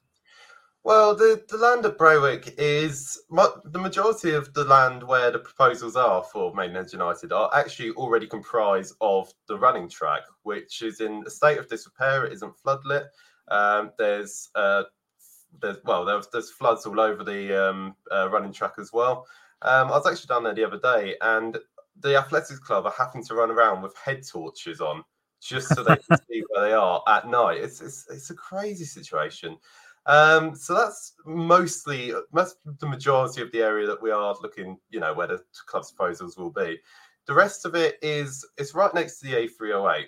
Well, 0.84 1.14
the, 1.14 1.44
the 1.48 1.58
land 1.58 1.86
at 1.86 1.96
Braywick 1.96 2.54
is 2.58 3.16
the 3.30 3.78
majority 3.78 4.32
of 4.32 4.52
the 4.52 4.64
land 4.64 5.04
where 5.04 5.30
the 5.30 5.38
proposals 5.38 5.94
are 5.94 6.24
for 6.24 6.52
Maidenhead 6.54 6.92
United 6.92 7.32
are 7.32 7.48
actually 7.54 7.90
already 7.90 8.26
comprised 8.26 8.96
of 9.00 9.32
the 9.46 9.56
running 9.56 9.88
track, 9.88 10.22
which 10.42 10.82
is 10.82 11.00
in 11.00 11.22
a 11.24 11.30
state 11.30 11.58
of 11.58 11.68
disrepair. 11.68 12.24
It 12.24 12.32
isn't 12.32 12.54
floodlit. 12.66 13.06
Um, 13.46 13.92
there's 13.96 14.50
uh, 14.56 14.84
there's 15.60 15.76
well, 15.84 16.04
there's, 16.04 16.26
there's 16.32 16.50
floods 16.50 16.84
all 16.84 16.98
over 16.98 17.22
the 17.22 17.70
um, 17.70 17.94
uh, 18.10 18.28
running 18.30 18.52
track 18.52 18.72
as 18.78 18.92
well. 18.92 19.26
Um, 19.62 19.88
I 19.88 19.98
was 19.98 20.06
actually 20.06 20.34
down 20.34 20.42
there 20.42 20.54
the 20.54 20.64
other 20.66 20.80
day, 20.80 21.14
and 21.20 21.58
the 22.00 22.16
athletics 22.16 22.58
club 22.58 22.86
are 22.86 22.94
having 22.96 23.24
to 23.26 23.34
run 23.34 23.52
around 23.52 23.82
with 23.82 23.96
head 23.96 24.22
torches 24.26 24.80
on 24.80 25.04
just 25.40 25.68
so 25.74 25.84
they 25.84 25.96
can 25.96 26.18
see 26.28 26.42
where 26.48 26.68
they 26.68 26.72
are 26.72 27.02
at 27.06 27.28
night. 27.28 27.58
It's 27.58 27.80
it's, 27.80 28.06
it's 28.10 28.30
a 28.30 28.34
crazy 28.34 28.84
situation. 28.84 29.56
Um, 30.06 30.54
so 30.56 30.74
that's 30.74 31.14
mostly 31.24 32.12
that's 32.32 32.56
the 32.80 32.88
majority 32.88 33.40
of 33.40 33.52
the 33.52 33.62
area 33.62 33.86
that 33.86 34.02
we 34.02 34.10
are 34.10 34.34
looking, 34.42 34.78
you 34.90 35.00
know, 35.00 35.14
where 35.14 35.28
the 35.28 35.40
club's 35.66 35.92
proposals 35.92 36.36
will 36.36 36.50
be. 36.50 36.78
The 37.26 37.34
rest 37.34 37.64
of 37.64 37.74
it 37.76 37.98
is 38.02 38.44
it's 38.56 38.74
right 38.74 38.92
next 38.94 39.20
to 39.20 39.26
the 39.26 39.48
A308, 39.48 40.06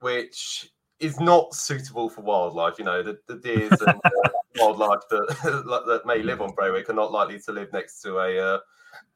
which 0.00 0.70
is 0.98 1.20
not 1.20 1.54
suitable 1.54 2.10
for 2.10 2.22
wildlife. 2.22 2.78
You 2.78 2.84
know, 2.84 3.02
the, 3.02 3.18
the 3.28 3.36
deers 3.36 3.80
and 3.80 4.00
uh, 4.04 4.10
wildlife 4.56 5.02
that 5.10 5.26
that 5.86 6.02
may 6.06 6.22
live 6.22 6.40
on 6.40 6.50
Braywick 6.50 6.88
are 6.88 6.94
not 6.94 7.12
likely 7.12 7.38
to 7.40 7.52
live 7.52 7.72
next 7.72 8.02
to 8.02 8.18
a 8.18 8.54
uh, 8.54 8.58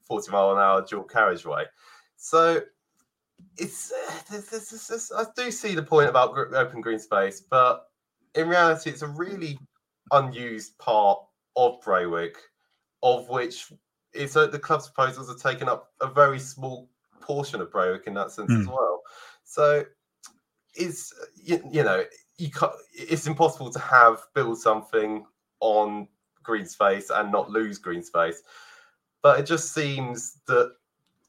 40 0.06 0.30
mile 0.30 0.52
an 0.52 0.58
hour 0.58 0.84
dual 0.88 1.04
carriageway. 1.04 1.64
So 2.16 2.62
it's 3.56 3.92
this, 4.30 4.48
this, 4.48 4.86
this, 4.86 5.12
I 5.12 5.24
do 5.36 5.50
see 5.50 5.74
the 5.74 5.82
point 5.82 6.08
about 6.08 6.36
open 6.54 6.80
green 6.80 6.98
space, 6.98 7.40
but 7.40 7.88
in 8.34 8.48
reality, 8.48 8.90
it's 8.90 9.02
a 9.02 9.08
really 9.08 9.58
unused 10.10 10.78
part 10.78 11.18
of 11.56 11.80
Braywick, 11.82 12.36
of 13.02 13.28
which 13.28 13.72
it's 14.12 14.36
uh, 14.36 14.46
the 14.46 14.58
club's 14.58 14.88
proposals 14.88 15.30
are 15.30 15.52
taking 15.52 15.68
up 15.68 15.92
a 16.00 16.06
very 16.06 16.38
small 16.38 16.88
portion 17.20 17.60
of 17.60 17.70
Braywick 17.70 18.06
in 18.06 18.14
that 18.14 18.30
sense 18.30 18.50
mm. 18.50 18.60
as 18.60 18.66
hmm. 18.66 18.72
well. 18.72 19.02
So 19.44 19.84
it's 20.74 21.12
you, 21.42 21.62
you 21.70 21.82
know 21.82 22.04
you 22.36 22.50
can't, 22.50 22.72
it's 22.92 23.26
impossible 23.26 23.70
to 23.70 23.78
have 23.78 24.18
build 24.34 24.58
something 24.58 25.24
on 25.60 26.08
green 26.42 26.66
space 26.66 27.10
and 27.10 27.30
not 27.30 27.50
lose 27.50 27.78
green 27.78 28.02
space. 28.02 28.42
But 29.22 29.40
it 29.40 29.46
just 29.46 29.72
seems 29.72 30.40
that 30.46 30.74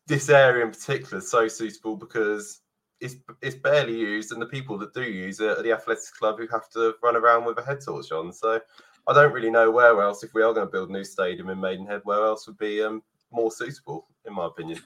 this 0.07 0.29
area 0.29 0.65
in 0.65 0.71
particular 0.71 1.19
is 1.19 1.29
so 1.29 1.47
suitable 1.47 1.95
because 1.95 2.61
it's 2.99 3.15
it's 3.41 3.55
barely 3.55 3.97
used, 3.97 4.31
and 4.31 4.41
the 4.41 4.45
people 4.45 4.77
that 4.79 4.93
do 4.93 5.03
use 5.03 5.39
it 5.39 5.57
are 5.57 5.63
the 5.63 5.71
athletics 5.71 6.11
club 6.11 6.37
who 6.39 6.47
have 6.47 6.69
to 6.71 6.95
run 7.03 7.15
around 7.15 7.45
with 7.45 7.57
a 7.57 7.65
head 7.65 7.79
torch 7.83 8.11
on. 8.11 8.31
So 8.31 8.59
I 9.07 9.13
don't 9.13 9.33
really 9.33 9.51
know 9.51 9.69
where 9.69 10.01
else, 10.01 10.23
if 10.23 10.33
we 10.33 10.41
are 10.41 10.53
going 10.53 10.67
to 10.67 10.71
build 10.71 10.89
a 10.89 10.93
new 10.93 11.03
stadium 11.03 11.49
in 11.49 11.59
Maidenhead, 11.59 12.01
where 12.03 12.23
else 12.23 12.47
would 12.47 12.57
be 12.57 12.81
um, 12.83 13.03
more 13.31 13.51
suitable, 13.51 14.07
in 14.25 14.33
my 14.33 14.47
opinion. 14.47 14.79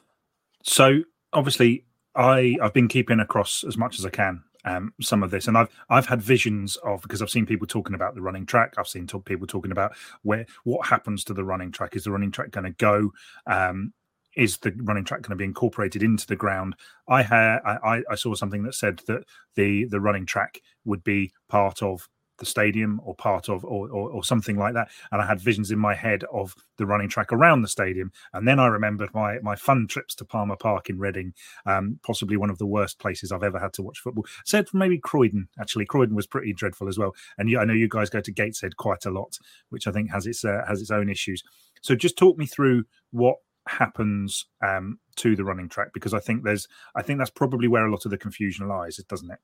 So 0.64 1.02
obviously, 1.34 1.86
I 2.16 2.58
I've 2.62 2.74
been 2.74 2.88
keeping 2.88 3.20
across 3.20 3.64
as 3.64 3.78
much 3.78 4.00
as 4.00 4.06
I 4.06 4.10
can 4.10 4.44
um, 4.66 4.94
some 5.02 5.24
of 5.24 5.32
this, 5.32 5.48
and 5.48 5.58
I've 5.58 5.70
I've 5.90 6.06
had 6.06 6.22
visions 6.22 6.76
of 6.78 7.02
because 7.02 7.22
I've 7.22 7.30
seen 7.30 7.46
people 7.46 7.68
talking 7.68 7.96
about 7.96 8.16
the 8.16 8.22
running 8.22 8.46
track. 8.46 8.74
I've 8.78 8.88
seen 8.88 9.08
talk, 9.08 9.26
people 9.26 9.48
talking 9.48 9.72
about 9.72 9.96
where 10.24 10.46
what 10.64 10.88
happens 10.88 11.24
to 11.26 11.34
the 11.34 11.46
running 11.46 11.72
track. 11.72 11.96
Is 11.96 12.04
the 12.04 12.12
running 12.12 12.32
track 12.32 12.52
going 12.52 12.66
to 12.66 12.72
go? 12.72 13.12
Um, 13.48 13.94
is 14.36 14.58
the 14.58 14.74
running 14.78 15.04
track 15.04 15.22
going 15.22 15.32
to 15.32 15.36
be 15.36 15.46
incorporated 15.46 16.04
into 16.04 16.28
the 16.28 16.36
ground? 16.36 16.76
I 17.08 17.24
had 17.24 17.60
I, 17.66 18.02
I 18.10 18.16
saw 18.16 18.34
something 18.36 18.64
that 18.64 18.76
said 18.76 19.02
that 19.08 19.24
the 19.56 19.86
the 19.86 20.00
running 20.00 20.26
track 20.26 20.62
would 20.86 21.04
be 21.04 21.32
part 21.48 21.82
of 21.82 22.08
the 22.40 22.46
stadium 22.46 23.00
or 23.04 23.14
part 23.14 23.50
of 23.50 23.64
or, 23.64 23.90
or, 23.90 24.10
or, 24.10 24.24
something 24.24 24.58
like 24.58 24.74
that. 24.74 24.90
And 25.12 25.22
i 25.22 25.26
had 25.26 25.40
visions 25.40 25.72
in 25.72 25.78
my 25.78 25.94
head 25.94 26.24
of 26.34 26.56
the 26.78 26.86
running 26.86 27.10
track 27.10 27.32
around 27.32 27.62
the 27.62 27.68
stadium. 27.68 28.12
And 28.34 28.48
then 28.48 28.60
i 28.60 28.68
remembered 28.68 29.14
my 29.14 29.40
my 29.40 29.56
fun 29.56 29.88
trips 29.88 30.16
to 30.16 30.26
palmer 30.26 30.56
park 30.56 30.90
in 30.90 30.98
reading 30.98 31.34
um, 31.66 32.00
possibly 32.04 32.38
one 32.38 32.50
of 32.50 32.58
the 32.58 32.66
worst 32.66 33.00
places 33.00 33.32
i've 33.32 33.44
ever 33.44 33.60
had 33.60 33.74
to 33.74 33.84
watch 33.84 34.00
football. 34.00 34.26
Said 34.46 34.68
maybe 34.74 34.98
croydon 34.98 35.48
actually. 35.60 35.86
Croydon 35.86 36.16
was 36.16 36.28
pretty 36.28 36.54
dreadful 36.54 36.88
as 36.88 36.98
well. 36.98 37.14
And 37.38 37.50
you, 37.50 37.60
i 37.60 37.66
know 37.66 37.74
you 37.74 37.90
guys 37.90 38.10
go 38.10 38.22
to 38.22 38.32
gateshead 38.32 38.78
quite 38.78 39.06
a 39.06 39.12
lot 39.12 39.38
which 39.70 39.86
i 39.86 39.92
think 39.92 40.10
has 40.12 40.26
its 40.26 40.44
uh, 40.44 40.64
has 40.68 40.82
its 40.82 40.92
own 40.92 41.10
issues. 41.10 41.44
So 41.82 41.96
just 41.96 42.18
talk 42.18 42.38
me 42.38 42.46
through 42.46 42.86
what 43.12 43.38
happens 43.68 44.46
um, 44.66 45.00
to 45.16 45.36
the 45.36 45.44
running 45.44 45.70
track 45.70 45.90
because 45.94 46.14
i 46.14 46.20
think 46.20 46.44
there's 46.44 46.68
i 46.96 47.02
think 47.02 47.20
that's 47.20 47.30
probably 47.30 47.68
where 47.68 47.86
a 47.86 47.92
lot 47.92 48.06
of 48.06 48.12
the 48.12 48.18
confusion 48.18 48.68
lies 48.68 48.98
doesn't 49.08 49.32
it 49.32 49.40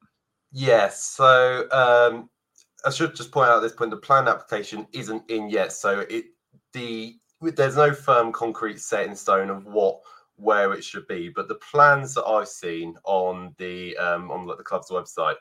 Yes. 0.58 1.04
So 1.04 1.70
um, 1.72 2.30
I 2.86 2.90
should 2.90 3.14
just 3.14 3.32
point 3.32 3.50
out 3.50 3.58
at 3.58 3.62
this 3.62 3.74
point 3.74 3.92
the 3.92 3.98
plan 3.98 4.30
application 4.30 4.88
isn't 4.94 5.30
in 5.30 5.50
yet, 5.50 5.74
so 5.74 6.06
it 6.10 6.26
the 6.72 7.18
there's 7.42 7.76
no 7.76 7.94
firm 7.94 8.32
concrete 8.32 8.80
set 8.80 9.06
in 9.06 9.18
stone 9.18 9.50
of 9.50 9.66
what 9.66 10.00
where 10.38 10.72
it 10.72 10.82
should 10.82 11.06
be. 11.08 11.28
But 11.28 11.50
the 11.50 11.56
plans 11.56 12.14
that 12.14 12.24
I've 12.24 12.48
seen 12.48 12.96
on 13.04 13.54
the 13.58 13.98
um, 13.98 14.32
on 14.32 14.48
the 14.48 14.64
club's 14.64 14.90
website, 14.90 15.36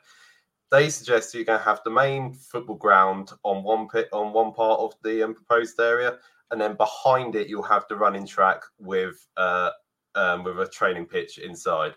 they 0.69 0.89
suggest 0.89 1.33
you're 1.33 1.45
going 1.45 1.59
to 1.59 1.65
have 1.65 1.79
the 1.85 1.91
main 1.91 2.33
football 2.33 2.75
ground 2.75 3.31
on 3.43 3.63
one 3.63 3.87
pit 3.87 4.09
on 4.11 4.33
one 4.33 4.51
part 4.51 4.81
of 4.81 4.95
the 5.01 5.23
um, 5.23 5.33
proposed 5.33 5.79
area, 5.79 6.17
and 6.51 6.59
then 6.59 6.75
behind 6.75 7.35
it 7.35 7.47
you'll 7.47 7.63
have 7.63 7.85
the 7.89 7.95
running 7.95 8.25
track 8.25 8.61
with 8.79 9.27
uh, 9.37 9.71
um, 10.15 10.43
with 10.43 10.59
a 10.59 10.67
training 10.67 11.05
pitch 11.05 11.37
inside. 11.37 11.93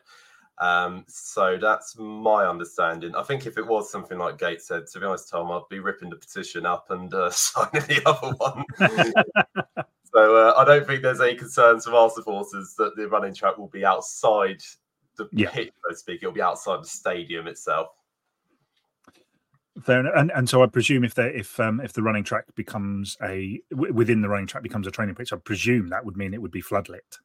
Um, 0.61 1.05
so 1.07 1.57
that's 1.61 1.97
my 1.99 2.47
understanding. 2.47 3.15
I 3.15 3.23
think 3.23 3.47
if 3.47 3.59
it 3.59 3.67
was 3.67 3.91
something 3.91 4.19
like 4.19 4.39
Gateshead, 4.39 4.87
to 4.89 5.01
be 5.01 5.07
honest, 5.07 5.31
Tom, 5.31 5.51
I'd 5.53 5.63
be 5.71 5.79
ripping 5.79 6.11
the 6.11 6.17
petition 6.17 6.67
up 6.67 6.91
and 6.91 7.13
uh, 7.15 7.31
signing 7.33 7.83
the 7.83 8.03
other 8.07 8.35
one. 8.37 8.65
so 10.13 10.37
uh, 10.37 10.55
I 10.57 10.65
don't 10.65 10.87
think 10.87 11.03
there's 11.03 11.21
any 11.21 11.37
concerns 11.37 11.85
from 11.85 11.95
our 11.95 12.11
supporters 12.11 12.75
that 12.77 12.97
the 12.97 13.09
running 13.09 13.35
track 13.35 13.57
will 13.57 13.69
be 13.69 13.85
outside 13.85 14.61
the 15.17 15.29
yeah. 15.33 15.51
pitch, 15.51 15.71
so 15.85 15.91
to 15.91 15.97
speak. 15.97 16.23
It'll 16.23 16.33
be 16.33 16.43
outside 16.43 16.83
the 16.83 16.89
stadium 16.89 17.47
itself. 17.47 17.89
Fair 19.83 20.01
enough. 20.01 20.15
And, 20.17 20.33
and 20.35 20.49
so 20.49 20.63
I 20.63 20.67
presume 20.67 21.05
if 21.05 21.15
they 21.15 21.29
if 21.29 21.59
um, 21.61 21.81
if 21.81 21.93
the 21.93 22.03
running 22.03 22.25
track 22.25 22.45
becomes 22.55 23.17
a 23.23 23.61
within 23.71 24.23
the 24.23 24.29
running 24.29 24.47
track 24.47 24.63
becomes 24.63 24.87
a 24.87 24.91
training 24.91 25.15
pitch, 25.15 25.33
I 25.33 25.37
presume 25.37 25.89
that 25.89 26.05
would 26.05 26.17
mean 26.17 26.35
it 26.35 26.43
would 26.43 26.51
be 26.51 26.63
floodlit. 26.63 27.19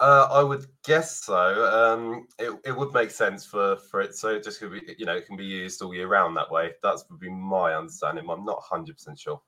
Uh, 0.00 0.26
I 0.32 0.42
would 0.42 0.66
guess 0.84 1.24
so. 1.24 1.36
Um, 1.36 2.26
it, 2.36 2.52
it 2.64 2.76
would 2.76 2.92
make 2.92 3.12
sense 3.12 3.46
for, 3.46 3.76
for 3.76 4.00
it. 4.00 4.16
So 4.16 4.30
it 4.30 4.42
just 4.42 4.58
could 4.58 4.72
be, 4.72 4.96
you 4.98 5.06
know, 5.06 5.14
it 5.14 5.26
can 5.26 5.36
be 5.36 5.44
used 5.44 5.80
all 5.80 5.94
year 5.94 6.08
round 6.08 6.36
that 6.36 6.50
way. 6.50 6.72
That's 6.82 7.04
would 7.08 7.20
be 7.20 7.30
my 7.30 7.74
understanding. 7.74 8.28
I'm 8.28 8.44
not 8.44 8.60
100% 8.64 9.16
sure. 9.16 9.40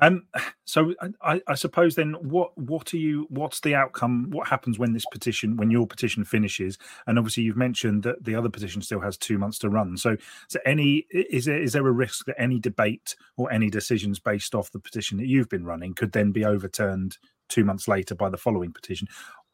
Um, 0.00 0.26
so 0.64 0.94
I, 1.22 1.40
I, 1.46 1.54
suppose 1.54 1.94
then, 1.94 2.14
what 2.20 2.56
what 2.58 2.92
are 2.92 2.98
you? 2.98 3.26
What's 3.30 3.60
the 3.60 3.74
outcome? 3.74 4.28
What 4.30 4.48
happens 4.48 4.78
when 4.78 4.92
this 4.92 5.06
petition, 5.10 5.56
when 5.56 5.70
your 5.70 5.86
petition 5.86 6.24
finishes? 6.24 6.76
And 7.06 7.18
obviously, 7.18 7.44
you've 7.44 7.56
mentioned 7.56 8.02
that 8.02 8.22
the 8.24 8.34
other 8.34 8.50
petition 8.50 8.82
still 8.82 9.00
has 9.00 9.16
two 9.16 9.38
months 9.38 9.58
to 9.60 9.70
run. 9.70 9.96
So, 9.96 10.16
so 10.48 10.58
any 10.66 11.06
is 11.10 11.46
there 11.46 11.62
is 11.62 11.72
there 11.72 11.86
a 11.86 11.92
risk 11.92 12.26
that 12.26 12.40
any 12.40 12.58
debate 12.58 13.16
or 13.36 13.50
any 13.50 13.70
decisions 13.70 14.18
based 14.18 14.54
off 14.54 14.70
the 14.72 14.80
petition 14.80 15.16
that 15.18 15.28
you've 15.28 15.48
been 15.48 15.64
running 15.64 15.94
could 15.94 16.12
then 16.12 16.30
be 16.30 16.44
overturned 16.44 17.16
two 17.48 17.64
months 17.64 17.88
later 17.88 18.14
by 18.14 18.28
the 18.28 18.36
following 18.36 18.72
petition, 18.72 19.08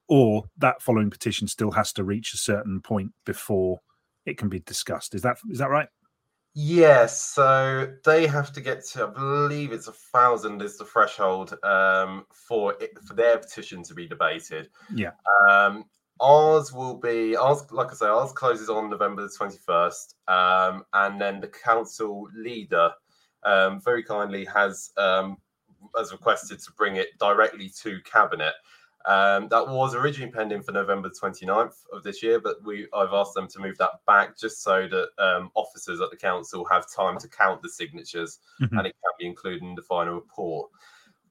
or 0.09 0.45
that 0.59 0.83
following 0.83 1.11
petition 1.11 1.47
still 1.47 1.71
has 1.71 1.93
to 1.93 2.05
reach 2.05 2.35
a 2.35 2.39
certain 2.39 2.81
point 2.81 3.13
before 3.25 3.81
it 4.27 4.39
can 4.39 4.49
be 4.49 4.61
discussed. 4.61 5.15
Is 5.15 5.23
that 5.23 5.37
is 5.51 5.59
that 5.59 5.71
right? 5.71 5.89
Yes, 6.55 7.23
so 7.23 7.95
they 8.05 8.27
have 8.27 8.53
to 8.53 8.61
get 8.61 8.85
to, 8.89 9.07
I 9.07 9.11
believe 9.11 9.73
it's 9.73 9.89
a 9.89 9.93
thousand 9.93 10.61
is 10.61 10.77
the 10.77 10.85
threshold 10.85 11.57
um, 11.63 12.27
for 12.31 12.75
it, 12.79 12.99
for 13.07 13.15
their 13.15 13.39
petition 13.39 13.83
to 13.85 13.95
be 13.95 14.07
debated. 14.07 14.69
Yeah. 14.95 15.13
Um, 15.49 15.85
ours 16.21 16.71
will 16.71 16.99
be 16.99 17.37
ours, 17.37 17.65
like 17.71 17.91
I 17.91 17.95
say, 17.95 18.07
ours 18.07 18.33
closes 18.33 18.69
on 18.69 18.91
November 18.91 19.23
the 19.23 19.31
twenty 19.35 19.57
first, 19.57 20.17
um, 20.29 20.85
and 20.93 21.19
then 21.19 21.41
the 21.41 21.49
council 21.49 22.29
leader 22.37 22.91
um, 23.45 23.81
very 23.81 24.03
kindly 24.03 24.45
has 24.45 24.91
um, 24.99 25.39
has 25.97 26.13
requested 26.13 26.59
to 26.59 26.73
bring 26.77 26.97
it 26.97 27.19
directly 27.19 27.71
to 27.81 27.99
cabinet. 28.03 28.53
Um, 29.07 29.49
that 29.49 29.67
was 29.67 29.95
originally 29.95 30.31
pending 30.31 30.63
for 30.63 30.73
November 30.73 31.11
29th 31.11 31.85
of 31.93 32.03
this 32.03 32.23
year, 32.23 32.41
but 32.41 32.63
we 32.65 32.87
I've 32.95 33.13
asked 33.13 33.35
them 33.35 33.49
to 33.49 33.61
move 33.61 33.77
that 33.79 34.05
back 34.07 34.39
just 34.39 34.63
so 34.63 34.89
that 34.89 35.09
um, 35.19 35.51
officers 35.55 36.01
at 36.01 36.11
the 36.11 36.17
council 36.17 36.65
have 36.67 36.91
time 36.91 37.19
to 37.19 37.29
count 37.29 37.63
the 37.63 37.69
signatures 37.69 38.39
mm-hmm. 38.61 38.77
and 38.77 38.87
it 38.87 38.95
can 39.03 39.13
be 39.19 39.27
included 39.27 39.63
in 39.63 39.75
the 39.75 39.83
final 39.83 40.15
report. 40.15 40.71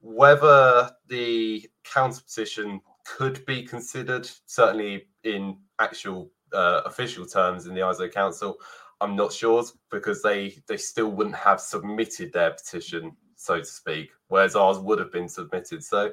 Whether 0.01 0.91
the 1.07 1.69
counter 1.83 2.21
petition 2.21 2.81
could 3.05 3.45
be 3.45 3.63
considered, 3.63 4.29
certainly 4.45 5.07
in 5.23 5.57
actual 5.79 6.31
uh, 6.53 6.81
official 6.85 7.25
terms 7.25 7.67
in 7.67 7.73
the 7.73 7.81
ISO 7.81 8.11
council, 8.11 8.57
I'm 8.99 9.15
not 9.15 9.31
sure 9.31 9.63
because 9.89 10.21
they 10.21 10.57
they 10.67 10.77
still 10.77 11.11
wouldn't 11.11 11.35
have 11.35 11.61
submitted 11.61 12.33
their 12.33 12.51
petition 12.51 13.15
so 13.41 13.57
to 13.57 13.65
speak, 13.65 14.11
whereas 14.27 14.55
ours 14.55 14.77
would 14.77 14.99
have 14.99 15.11
been 15.11 15.27
submitted. 15.27 15.83
So 15.83 16.11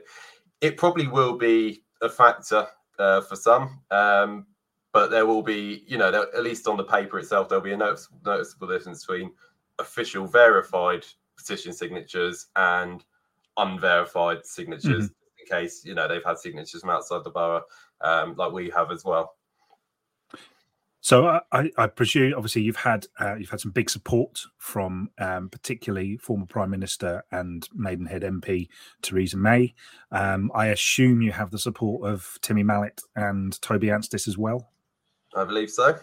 it 0.60 0.76
probably 0.76 1.06
will 1.06 1.36
be 1.36 1.84
a 2.02 2.08
factor 2.08 2.66
uh, 2.98 3.20
for 3.20 3.36
some, 3.36 3.80
um, 3.90 4.46
but 4.92 5.10
there 5.10 5.26
will 5.26 5.42
be, 5.42 5.84
you 5.86 5.98
know, 5.98 6.08
at 6.08 6.42
least 6.42 6.66
on 6.66 6.76
the 6.76 6.84
paper 6.84 7.18
itself, 7.18 7.48
there'll 7.48 7.62
be 7.62 7.72
a 7.72 7.76
noticeable, 7.76 8.18
noticeable 8.24 8.68
difference 8.68 9.04
between 9.04 9.32
official 9.78 10.26
verified 10.26 11.04
petition 11.36 11.72
signatures 11.72 12.46
and 12.56 13.04
unverified 13.56 14.44
signatures. 14.44 15.06
Mm-hmm. 15.06 15.14
In 15.40 15.60
case 15.60 15.84
you 15.84 15.94
know 15.94 16.08
they've 16.08 16.24
had 16.24 16.38
signatures 16.38 16.80
from 16.80 16.90
outside 16.90 17.24
the 17.24 17.30
borough, 17.30 17.62
um, 18.00 18.34
like 18.36 18.52
we 18.52 18.70
have 18.70 18.90
as 18.90 19.04
well. 19.04 19.37
So 21.00 21.40
I, 21.52 21.70
I, 21.76 21.86
presume, 21.86 22.34
obviously, 22.34 22.62
you've 22.62 22.76
had 22.76 23.06
uh, 23.20 23.36
you've 23.36 23.50
had 23.50 23.60
some 23.60 23.70
big 23.70 23.88
support 23.88 24.42
from 24.58 25.10
um, 25.18 25.48
particularly 25.48 26.16
former 26.16 26.46
Prime 26.46 26.70
Minister 26.70 27.24
and 27.30 27.68
Maidenhead 27.72 28.22
MP 28.22 28.68
Theresa 29.00 29.36
May. 29.36 29.74
Um, 30.10 30.50
I 30.54 30.66
assume 30.66 31.22
you 31.22 31.32
have 31.32 31.50
the 31.52 31.58
support 31.58 32.08
of 32.08 32.38
Timmy 32.42 32.64
Mallett 32.64 33.00
and 33.14 33.60
Toby 33.62 33.88
Anstis 33.88 34.26
as 34.26 34.36
well. 34.36 34.70
I 35.34 35.44
believe 35.44 35.70
so. 35.70 35.98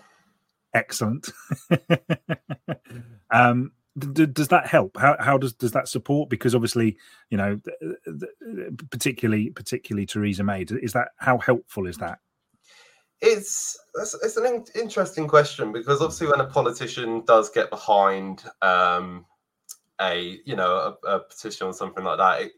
Excellent. 0.74 1.30
um, 3.32 3.74
d- 3.98 4.26
does 4.28 4.48
that 4.48 4.68
help? 4.68 4.98
How, 4.98 5.18
how 5.20 5.38
does 5.38 5.54
does 5.54 5.74
that 5.74 5.90
support? 5.90 6.30
Because 6.30 6.56
obviously, 6.56 6.98
you 7.30 7.38
know, 7.38 7.60
particularly 8.92 9.50
particularly 9.50 10.06
Theresa 10.06 10.44
May. 10.44 10.62
Is 10.62 10.94
that 10.94 11.10
how 11.18 11.38
helpful 11.38 11.86
is 11.86 11.98
that? 11.98 12.20
It's 13.22 13.78
it's 14.24 14.38
an 14.38 14.66
interesting 14.76 15.28
question 15.28 15.72
because 15.72 16.02
obviously 16.02 16.28
when 16.28 16.42
a 16.42 16.46
politician 16.48 17.24
does 17.26 17.50
get 17.50 17.70
behind 17.70 18.44
um, 18.62 19.26
a 20.02 20.40
you 20.46 20.56
know 20.56 20.98
a, 21.06 21.08
a 21.08 21.20
petition 21.22 21.68
or 21.68 21.74
something 21.74 22.04
like 22.04 22.18
that, 22.18 22.42
it, 22.42 22.52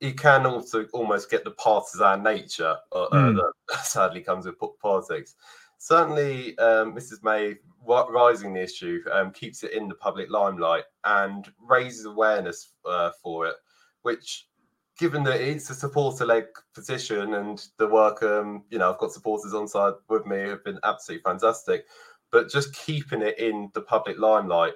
it 0.00 0.18
can 0.18 0.46
also 0.46 0.86
almost 0.92 1.30
get 1.30 1.44
the 1.44 1.50
partisan 1.52 2.22
nature 2.22 2.76
uh, 2.92 3.08
mm. 3.12 3.40
that 3.68 3.84
sadly 3.84 4.20
comes 4.20 4.46
with 4.46 4.56
politics. 4.80 5.34
Certainly, 5.78 6.56
um, 6.58 6.94
Mrs. 6.94 7.22
May 7.22 7.56
rising 7.86 8.54
the 8.54 8.62
issue 8.62 9.02
um, 9.12 9.30
keeps 9.32 9.62
it 9.62 9.72
in 9.72 9.88
the 9.88 9.94
public 9.94 10.30
limelight 10.30 10.84
and 11.04 11.50
raises 11.60 12.06
awareness 12.06 12.70
uh, 12.86 13.10
for 13.22 13.46
it, 13.46 13.56
which 14.02 14.48
given 14.98 15.24
that 15.24 15.40
it's 15.40 15.70
a 15.70 15.74
supporter-led 15.74 16.46
position 16.74 17.34
and 17.34 17.66
the 17.78 17.86
work, 17.86 18.22
um, 18.22 18.62
you 18.70 18.78
know, 18.78 18.90
I've 18.90 18.98
got 18.98 19.12
supporters 19.12 19.54
on 19.54 19.66
side 19.66 19.94
with 20.08 20.26
me 20.26 20.40
have 20.40 20.64
been 20.64 20.78
absolutely 20.84 21.22
fantastic. 21.22 21.86
But 22.30 22.50
just 22.50 22.74
keeping 22.74 23.22
it 23.22 23.38
in 23.38 23.70
the 23.74 23.80
public 23.80 24.18
limelight 24.18 24.74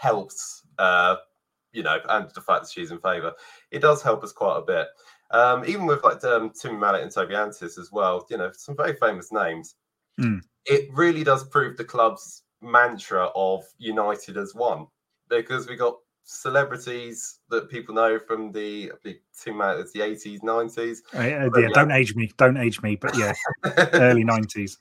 helps, 0.00 0.62
uh, 0.78 1.16
you 1.72 1.82
know, 1.82 1.98
and 2.08 2.28
the 2.30 2.40
fact 2.40 2.62
that 2.62 2.70
she's 2.70 2.90
in 2.90 2.98
favour, 2.98 3.32
it 3.70 3.80
does 3.80 4.02
help 4.02 4.22
us 4.22 4.32
quite 4.32 4.58
a 4.58 4.62
bit. 4.62 4.88
Um, 5.30 5.64
even 5.66 5.86
with 5.86 6.04
like 6.04 6.22
um, 6.24 6.50
Timmy 6.50 6.76
Mallett 6.76 7.02
and 7.02 7.10
Toby 7.10 7.34
Anstis 7.34 7.78
as 7.78 7.90
well, 7.90 8.26
you 8.30 8.36
know, 8.36 8.50
some 8.52 8.76
very 8.76 8.94
famous 8.94 9.32
names. 9.32 9.74
Mm. 10.20 10.40
It 10.66 10.88
really 10.92 11.24
does 11.24 11.44
prove 11.44 11.76
the 11.76 11.84
club's 11.84 12.42
mantra 12.62 13.30
of 13.34 13.64
united 13.78 14.36
as 14.36 14.54
one 14.54 14.86
because 15.28 15.68
we 15.68 15.76
got 15.76 15.96
celebrities 16.24 17.40
that 17.50 17.68
people 17.68 17.94
know 17.94 18.18
from 18.18 18.50
the 18.52 18.90
the 19.04 19.18
team 19.42 19.60
out 19.60 19.76
the 19.92 20.00
80s 20.00 20.40
90s 20.40 20.98
uh, 21.14 21.20
yeah, 21.20 21.48
yeah, 21.56 21.68
don't 21.74 21.92
age 21.92 22.14
me 22.16 22.30
don't 22.38 22.56
age 22.56 22.80
me 22.82 22.96
but 22.96 23.16
yeah 23.16 23.34
early 23.92 24.24
90s 24.24 24.78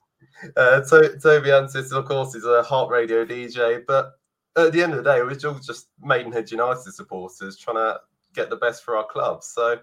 uh 0.55 0.81
so 0.83 1.01
toby 1.17 1.49
anstis 1.49 1.91
of 1.91 2.05
course 2.05 2.33
is 2.33 2.45
a 2.45 2.63
heart 2.63 2.89
radio 2.89 3.25
dj 3.25 3.83
but 3.85 4.13
at 4.55 4.71
the 4.71 4.81
end 4.81 4.93
of 4.93 5.03
the 5.03 5.11
day 5.11 5.21
we're 5.21 5.49
all 5.49 5.59
just 5.59 5.87
maidenhead 6.01 6.49
united 6.49 6.93
supporters 6.93 7.57
trying 7.57 7.75
to 7.75 7.99
get 8.33 8.49
the 8.49 8.55
best 8.55 8.83
for 8.83 8.97
our 8.97 9.05
club. 9.05 9.43
So 9.43 9.79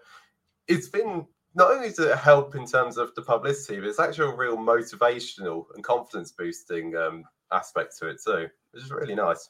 it's 0.68 0.88
been 0.88 1.26
not 1.54 1.70
only 1.70 1.92
to 1.94 2.16
help 2.16 2.54
in 2.54 2.66
terms 2.66 2.96
of 2.96 3.14
the 3.14 3.22
publicity 3.22 3.80
but 3.80 3.88
it's 3.88 3.98
actually 3.98 4.32
a 4.32 4.36
real 4.36 4.56
motivational 4.56 5.64
and 5.74 5.82
confidence 5.82 6.32
boosting 6.32 6.96
um, 6.96 7.24
aspect 7.52 7.98
to 7.98 8.08
it 8.08 8.20
too 8.24 8.46
which 8.70 8.84
is 8.84 8.90
really 8.92 9.16
nice 9.16 9.48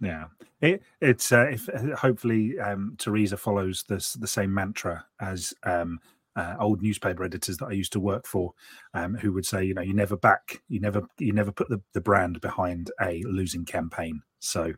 yeah, 0.00 0.24
it, 0.60 0.82
it's 1.00 1.32
uh, 1.32 1.46
if 1.50 1.68
uh, 1.68 1.96
hopefully 1.96 2.58
um, 2.58 2.96
Theresa 2.98 3.36
follows 3.36 3.84
this 3.88 4.14
the 4.14 4.26
same 4.26 4.52
mantra 4.52 5.04
as 5.20 5.54
um, 5.64 6.00
uh, 6.36 6.56
old 6.58 6.82
newspaper 6.82 7.24
editors 7.24 7.58
that 7.58 7.66
I 7.66 7.72
used 7.72 7.92
to 7.92 8.00
work 8.00 8.26
for, 8.26 8.52
um, 8.94 9.14
who 9.14 9.32
would 9.32 9.46
say, 9.46 9.64
you 9.64 9.74
know, 9.74 9.82
you 9.82 9.94
never 9.94 10.16
back, 10.16 10.62
you 10.68 10.80
never, 10.80 11.02
you 11.18 11.32
never 11.32 11.52
put 11.52 11.68
the, 11.68 11.80
the 11.92 12.00
brand 12.00 12.40
behind 12.40 12.90
a 13.00 13.22
losing 13.24 13.64
campaign. 13.64 14.22
So, 14.40 14.72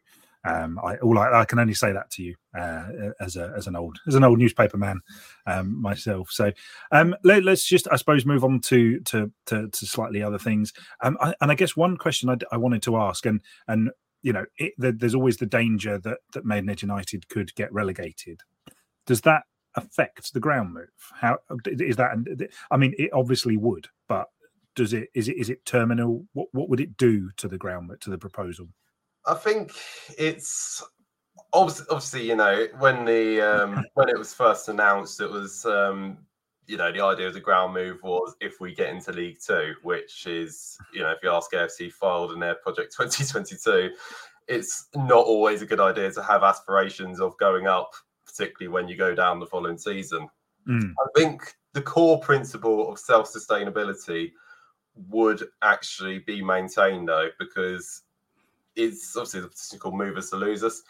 um, 0.47 0.79
I 0.85 0.97
all 0.97 1.19
I, 1.19 1.41
I, 1.41 1.45
can 1.47 1.59
only 1.59 1.73
say 1.73 1.93
that 1.93 2.11
to 2.11 2.23
you 2.23 2.35
uh, 2.55 2.85
as 3.19 3.37
a 3.37 3.53
as 3.57 3.67
an 3.67 3.77
old 3.77 3.99
as 4.07 4.15
an 4.15 4.25
old 4.25 4.39
newspaper 4.39 4.77
man 4.77 5.01
um, 5.47 5.81
myself. 5.81 6.31
So 6.31 6.53
um, 6.93 7.17
let, 7.25 7.47
us 7.49 7.65
just 7.65 7.89
I 7.91 7.97
suppose 7.97 8.27
move 8.27 8.45
on 8.45 8.61
to 8.61 9.01
to 9.01 9.33
to, 9.47 9.69
to 9.69 9.87
slightly 9.87 10.23
other 10.23 10.39
things. 10.39 10.75
Um, 11.03 11.17
I, 11.21 11.35
and 11.41 11.51
I 11.51 11.55
guess 11.55 11.77
one 11.77 11.97
question 11.97 12.29
I, 12.29 12.37
I 12.53 12.59
wanted 12.59 12.83
to 12.83 12.97
ask, 12.99 13.25
and 13.25 13.41
and 13.69 13.91
you 14.25 14.33
know, 14.33 14.47
it, 14.57 14.73
there's 14.79 15.15
always 15.15 15.37
the 15.37 15.47
danger 15.47 15.99
that 15.99 16.19
that 16.33 16.47
Maidenhead 16.47 16.81
United 16.81 17.29
could 17.29 17.55
get 17.55 17.73
relegated. 17.73 18.41
Does 19.07 19.21
that 19.21 19.43
affect 19.77 20.33
the 20.33 20.41
ground 20.41 20.73
move? 20.73 20.89
How 21.13 21.39
is 21.67 21.97
that? 21.97 22.49
I 22.71 22.77
mean, 22.79 22.95
it 22.99 23.11
obviously 23.13 23.59
would, 23.59 23.87
but 24.09 24.29
does 24.75 24.95
it? 24.95 25.11
Is 25.15 25.29
it? 25.29 25.37
Is 25.37 25.51
it 25.51 25.65
terminal? 25.67 26.25
What 26.33 26.49
What 26.53 26.71
would 26.71 26.81
it 26.81 26.97
do 26.97 27.31
to 27.37 27.49
the 27.49 27.59
ground 27.59 27.91
to 28.01 28.11
the 28.11 28.17
proposal? 28.17 28.69
I 29.27 29.35
think 29.35 29.73
it's 30.17 30.83
obviously, 31.53 31.87
obviously 31.91 32.27
you 32.27 32.37
know, 32.37 32.67
when 32.79 33.05
the 33.05 33.43
um, 33.43 33.85
when 33.93 34.09
it 34.09 34.19
was 34.19 34.33
first 34.33 34.71
announced, 34.71 35.21
it 35.21 35.31
was 35.31 35.67
um, 35.67 36.17
you 36.67 36.77
know, 36.77 36.91
the 36.91 37.03
idea 37.03 37.29
of 37.29 37.35
the 37.35 37.41
ground 37.41 37.75
move 37.75 38.03
was 38.03 38.35
if 38.41 38.61
we 38.61 38.75
get 38.75 38.89
into 38.89 39.13
League 39.13 39.39
Two, 39.45 39.75
which 39.83 40.27
is, 40.27 40.79
you 40.93 41.01
know, 41.01 41.11
if 41.11 41.19
you 41.23 41.31
ask 41.31 41.53
AFC 41.53 41.93
Fylde 41.93 42.33
and 42.33 42.43
their 42.43 42.55
project 42.57 42.95
2022, 42.97 43.91
it's 44.49 44.89
not 44.95 45.25
always 45.27 45.63
a 45.63 45.67
good 45.67 45.81
idea 45.81 46.13
to 46.13 46.23
have 46.23 46.43
aspirations 46.43 47.21
of 47.21 47.37
going 47.39 47.67
up, 47.67 47.93
particularly 48.27 48.73
when 48.73 48.89
you 48.89 48.97
go 48.97 49.15
down 49.15 49.41
the 49.41 49.47
following 49.47 49.79
season. 49.79 50.29
Mm. 50.69 50.93
I 50.99 51.19
think 51.19 51.55
the 51.73 51.83
core 51.83 52.21
principle 52.21 52.91
of 52.91 52.99
self 52.99 53.31
sustainability 53.33 54.33
would 55.09 55.45
actually 55.63 56.21
be 56.21 56.43
maintained 56.43 57.09
though, 57.09 57.29
because 57.39 58.03
it's 58.77 59.17
obviously 59.17 59.41
the 59.41 59.79
called 59.79 59.97
Move 59.97 60.17
Us 60.17 60.31
to 60.31 60.37
Lose 60.37 60.65
Us. 60.65 60.83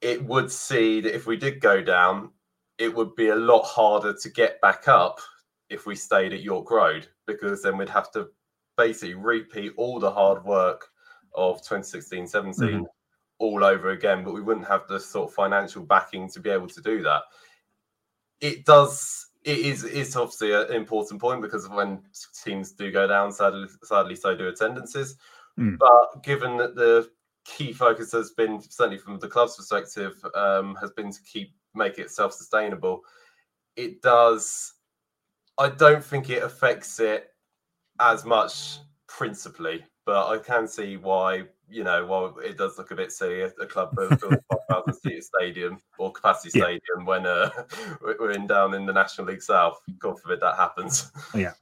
It 0.00 0.24
would 0.24 0.50
see 0.50 1.00
that 1.00 1.14
if 1.14 1.26
we 1.26 1.36
did 1.36 1.60
go 1.60 1.82
down, 1.82 2.30
it 2.78 2.94
would 2.94 3.14
be 3.14 3.28
a 3.28 3.36
lot 3.36 3.62
harder 3.62 4.14
to 4.14 4.30
get 4.30 4.60
back 4.60 4.88
up 4.88 5.20
if 5.68 5.86
we 5.86 5.96
stayed 5.96 6.32
at 6.32 6.42
York 6.42 6.70
Road 6.70 7.08
because 7.26 7.62
then 7.62 7.76
we'd 7.76 7.88
have 7.88 8.10
to 8.12 8.28
basically 8.76 9.14
repeat 9.14 9.72
all 9.76 9.98
the 9.98 10.10
hard 10.10 10.44
work 10.44 10.88
of 11.34 11.58
2016 11.58 12.26
17 12.26 12.68
mm-hmm. 12.68 12.82
all 13.38 13.64
over 13.64 13.90
again, 13.90 14.24
but 14.24 14.34
we 14.34 14.42
wouldn't 14.42 14.66
have 14.66 14.86
the 14.88 15.00
sort 15.00 15.28
of 15.28 15.34
financial 15.34 15.82
backing 15.82 16.28
to 16.30 16.40
be 16.40 16.50
able 16.50 16.68
to 16.68 16.80
do 16.80 17.02
that. 17.02 17.22
It 18.40 18.64
does. 18.64 19.28
It 19.44 19.58
is. 19.58 19.84
It's 19.84 20.16
obviously 20.16 20.52
an 20.52 20.72
important 20.72 21.20
point 21.20 21.40
because 21.40 21.68
when 21.68 22.02
teams 22.44 22.72
do 22.72 22.90
go 22.90 23.06
down, 23.06 23.32
sadly, 23.32 23.68
sadly 23.82 24.16
so 24.16 24.36
do 24.36 24.48
attendances. 24.48 25.16
Mm. 25.58 25.78
But 25.78 26.22
given 26.22 26.56
that 26.58 26.74
the 26.74 27.08
key 27.44 27.72
focus 27.72 28.12
has 28.12 28.32
been 28.32 28.60
certainly 28.60 28.98
from 28.98 29.18
the 29.18 29.28
club's 29.28 29.56
perspective 29.56 30.14
um, 30.34 30.76
has 30.80 30.90
been 30.90 31.12
to 31.12 31.22
keep 31.22 31.52
make 31.76 31.98
it 31.98 32.10
self-sustainable 32.10 33.02
it 33.76 34.02
does 34.02 34.74
i 35.58 35.68
don't 35.68 36.04
think 36.04 36.30
it 36.30 36.42
affects 36.42 37.00
it 37.00 37.30
as 38.00 38.24
much 38.24 38.78
principally 39.06 39.84
but 40.04 40.28
i 40.28 40.38
can 40.38 40.66
see 40.66 40.96
why 40.96 41.42
you 41.68 41.82
know 41.82 42.06
while 42.06 42.36
it 42.44 42.56
does 42.56 42.78
look 42.78 42.90
a 42.90 42.96
bit 42.96 43.10
silly 43.10 43.42
a, 43.42 43.46
a 43.60 43.66
club 43.66 43.94
built 43.96 44.12
a 44.12 44.16
5000 44.68 44.94
seat 44.94 45.24
stadium 45.24 45.78
or 45.98 46.12
capacity 46.12 46.58
yeah. 46.58 46.64
stadium 46.64 47.04
when 47.04 47.26
uh, 47.26 47.50
we're 48.00 48.32
in 48.32 48.46
down 48.46 48.74
in 48.74 48.86
the 48.86 48.92
national 48.92 49.26
league 49.26 49.42
south 49.42 49.80
god 49.98 50.20
forbid 50.20 50.40
that 50.40 50.56
happens 50.56 51.10
yeah 51.34 51.52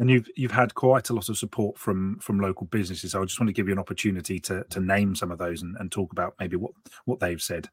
and 0.00 0.08
you've 0.08 0.28
you've 0.34 0.50
had 0.50 0.74
quite 0.74 1.10
a 1.10 1.14
lot 1.14 1.28
of 1.28 1.36
support 1.36 1.78
from 1.78 2.18
from 2.20 2.40
local 2.40 2.66
businesses. 2.66 3.12
So 3.12 3.20
I 3.20 3.24
just 3.26 3.38
want 3.38 3.48
to 3.48 3.52
give 3.52 3.68
you 3.68 3.72
an 3.72 3.78
opportunity 3.78 4.40
to 4.40 4.64
to 4.64 4.80
name 4.80 5.14
some 5.14 5.30
of 5.30 5.38
those 5.38 5.62
and, 5.62 5.76
and 5.78 5.92
talk 5.92 6.10
about 6.10 6.34
maybe 6.40 6.56
what 6.56 6.72
what 7.04 7.20
they've 7.20 7.40
said. 7.40 7.68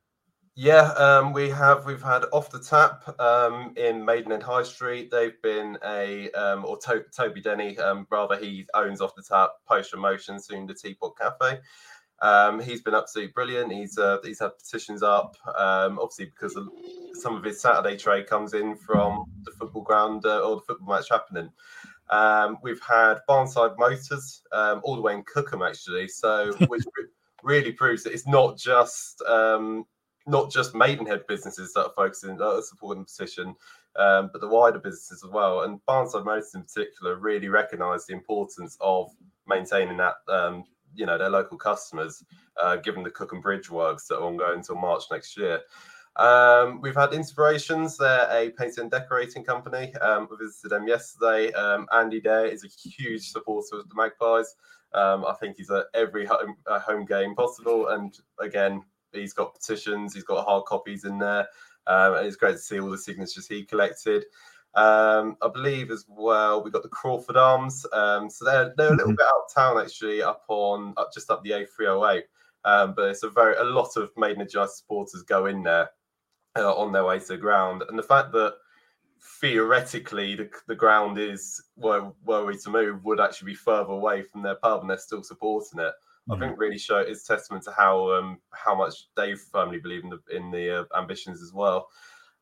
Yeah, 0.59 0.89
um, 0.93 1.33
we 1.33 1.51
have. 1.51 1.85
We've 1.85 2.01
had 2.01 2.23
off 2.31 2.49
the 2.49 2.59
tap 2.59 3.07
um, 3.21 3.75
in 3.77 4.03
Maidenhead 4.03 4.41
High 4.41 4.63
Street. 4.63 5.11
They've 5.11 5.39
been 5.43 5.77
a 5.85 6.31
um, 6.31 6.65
or 6.65 6.79
to- 6.79 7.05
Toby 7.15 7.41
Denny, 7.41 7.77
um, 7.77 8.07
rather. 8.09 8.35
He 8.35 8.65
owns 8.73 8.99
off 8.99 9.13
the 9.13 9.21
tap 9.21 9.51
post 9.67 9.95
Motion, 9.95 10.39
soon 10.39 10.65
the 10.65 10.73
Teapot 10.73 11.15
Cafe. 11.15 11.59
Um, 12.23 12.59
he's 12.59 12.81
been 12.81 12.95
absolutely 12.95 13.33
brilliant. 13.33 13.71
He's 13.71 13.99
uh, 13.99 14.17
he's 14.23 14.39
had 14.39 14.57
petitions 14.57 15.03
up, 15.03 15.37
um, 15.59 15.99
obviously 15.99 16.25
because 16.25 16.55
of 16.55 16.69
some 17.13 17.35
of 17.35 17.43
his 17.43 17.61
Saturday 17.61 17.95
trade 17.95 18.25
comes 18.25 18.55
in 18.55 18.75
from 18.77 19.25
the 19.43 19.51
football 19.51 19.83
ground 19.83 20.25
uh, 20.25 20.39
or 20.39 20.55
the 20.55 20.63
football 20.63 20.95
match 20.95 21.09
happening. 21.11 21.51
We've 22.63 22.81
had 22.81 23.19
Barnside 23.29 23.77
Motors 23.77 24.41
all 24.51 24.95
the 24.95 25.01
way 25.03 25.13
in 25.13 25.23
Cookham 25.31 25.61
actually, 25.61 26.07
so 26.07 26.51
which 26.65 26.83
really 27.43 27.73
proves 27.73 28.01
that 28.05 28.13
it's 28.13 28.25
not 28.25 28.57
just 28.57 29.21
not 30.27 30.51
just 30.51 30.75
Maidenhead 30.75 31.25
businesses 31.27 31.73
that 31.73 31.85
are 31.85 31.93
focusing, 31.95 32.37
that 32.37 32.45
are 32.45 32.61
supporting 32.61 33.03
the 33.03 33.05
position, 33.05 33.55
um, 33.95 34.29
but 34.31 34.41
the 34.41 34.47
wider 34.47 34.79
businesses 34.79 35.23
as 35.23 35.31
well. 35.31 35.61
And 35.61 35.79
Barnside 35.87 36.25
Motors 36.25 36.53
in 36.53 36.63
particular 36.63 37.15
really 37.15 37.47
recognise 37.47 38.05
the 38.05 38.13
importance 38.13 38.77
of 38.81 39.09
maintaining 39.47 39.97
that, 39.97 40.15
um, 40.27 40.65
you 40.93 41.05
know, 41.05 41.17
their 41.17 41.29
local 41.29 41.57
customers, 41.57 42.23
uh, 42.61 42.75
given 42.75 43.03
the 43.03 43.09
Cookham 43.09 43.41
Bridge 43.41 43.71
works 43.71 44.07
that 44.07 44.17
are 44.17 44.23
ongoing 44.23 44.57
until 44.57 44.75
March 44.75 45.03
next 45.09 45.37
year. 45.37 45.61
Um, 46.17 46.81
we've 46.81 46.95
had 46.95 47.13
inspirations. 47.13 47.97
They're 47.97 48.27
a 48.31 48.49
painting 48.49 48.83
and 48.83 48.91
decorating 48.91 49.43
company. 49.43 49.93
Um, 49.95 50.27
we 50.29 50.37
visited 50.37 50.69
them 50.69 50.87
yesterday. 50.87 51.51
Um, 51.53 51.87
Andy 51.93 52.19
Dare 52.19 52.47
is 52.47 52.63
a 52.63 52.67
huge 52.67 53.29
supporter 53.29 53.77
of 53.77 53.87
the 53.87 53.95
Magpies. 53.95 54.55
Um, 54.93 55.25
I 55.25 55.33
think 55.39 55.57
he's 55.57 55.69
at 55.69 55.85
every 55.93 56.25
home, 56.25 56.55
uh, 56.65 56.79
home 56.79 57.05
game 57.05 57.35
possible. 57.35 57.89
And 57.89 58.17
again, 58.39 58.83
He's 59.11 59.33
got 59.33 59.53
petitions, 59.53 60.13
he's 60.13 60.23
got 60.23 60.45
hard 60.45 60.65
copies 60.65 61.05
in 61.05 61.19
there. 61.19 61.47
Um, 61.87 62.15
and 62.15 62.27
it's 62.27 62.35
great 62.35 62.53
to 62.53 62.57
see 62.57 62.79
all 62.79 62.89
the 62.89 62.97
signatures 62.97 63.47
he 63.47 63.63
collected. 63.63 64.25
Um, 64.75 65.37
I 65.41 65.47
believe 65.47 65.89
as 65.89 66.05
well 66.07 66.63
we 66.63 66.69
got 66.69 66.83
the 66.83 66.89
Crauford 66.89 67.35
Arms. 67.35 67.85
Um, 67.93 68.29
so 68.29 68.45
they're 68.45 68.73
they're 68.77 68.93
a 68.93 68.95
little 68.95 69.07
mm-hmm. 69.07 69.15
bit 69.15 69.25
out 69.25 69.43
of 69.47 69.53
town 69.53 69.83
actually, 69.83 70.21
up 70.21 70.43
on 70.49 70.93
up 70.97 71.11
just 71.13 71.31
up 71.31 71.43
the 71.43 71.51
A308. 71.51 72.23
Um, 72.65 72.93
but 72.95 73.09
it's 73.09 73.23
a 73.23 73.29
very 73.29 73.55
a 73.55 73.63
lot 73.63 73.95
of 73.95 74.11
Maidenhead 74.17 74.53
United 74.53 74.73
supporters 74.73 75.23
go 75.23 75.45
in 75.45 75.63
there 75.63 75.89
uh, 76.57 76.73
on 76.75 76.91
their 76.91 77.05
way 77.05 77.19
to 77.19 77.27
the 77.27 77.37
ground, 77.37 77.83
and 77.87 77.97
the 77.97 78.03
fact 78.03 78.31
that 78.33 78.55
theoretically 79.41 80.35
the, 80.35 80.49
the 80.67 80.75
ground 80.75 81.17
is 81.17 81.61
where 81.75 82.11
were 82.25 82.45
we 82.45 82.57
to 82.57 82.69
move 82.69 83.03
would 83.03 83.19
actually 83.19 83.51
be 83.51 83.55
further 83.55 83.93
away 83.93 84.21
from 84.21 84.41
their 84.41 84.55
pub, 84.55 84.81
and 84.81 84.89
they're 84.89 84.97
still 84.97 85.23
supporting 85.23 85.79
it. 85.79 85.93
I 86.29 86.37
think 86.37 86.57
really 86.57 86.77
show 86.77 86.99
is 86.99 87.23
testament 87.23 87.63
to 87.65 87.71
how 87.71 88.11
um, 88.13 88.39
how 88.51 88.75
much 88.75 89.07
they 89.15 89.35
firmly 89.35 89.79
believe 89.79 90.03
in 90.03 90.09
the 90.09 90.19
in 90.35 90.51
the 90.51 90.81
uh, 90.81 90.97
ambitions 90.97 91.41
as 91.41 91.53
well. 91.53 91.87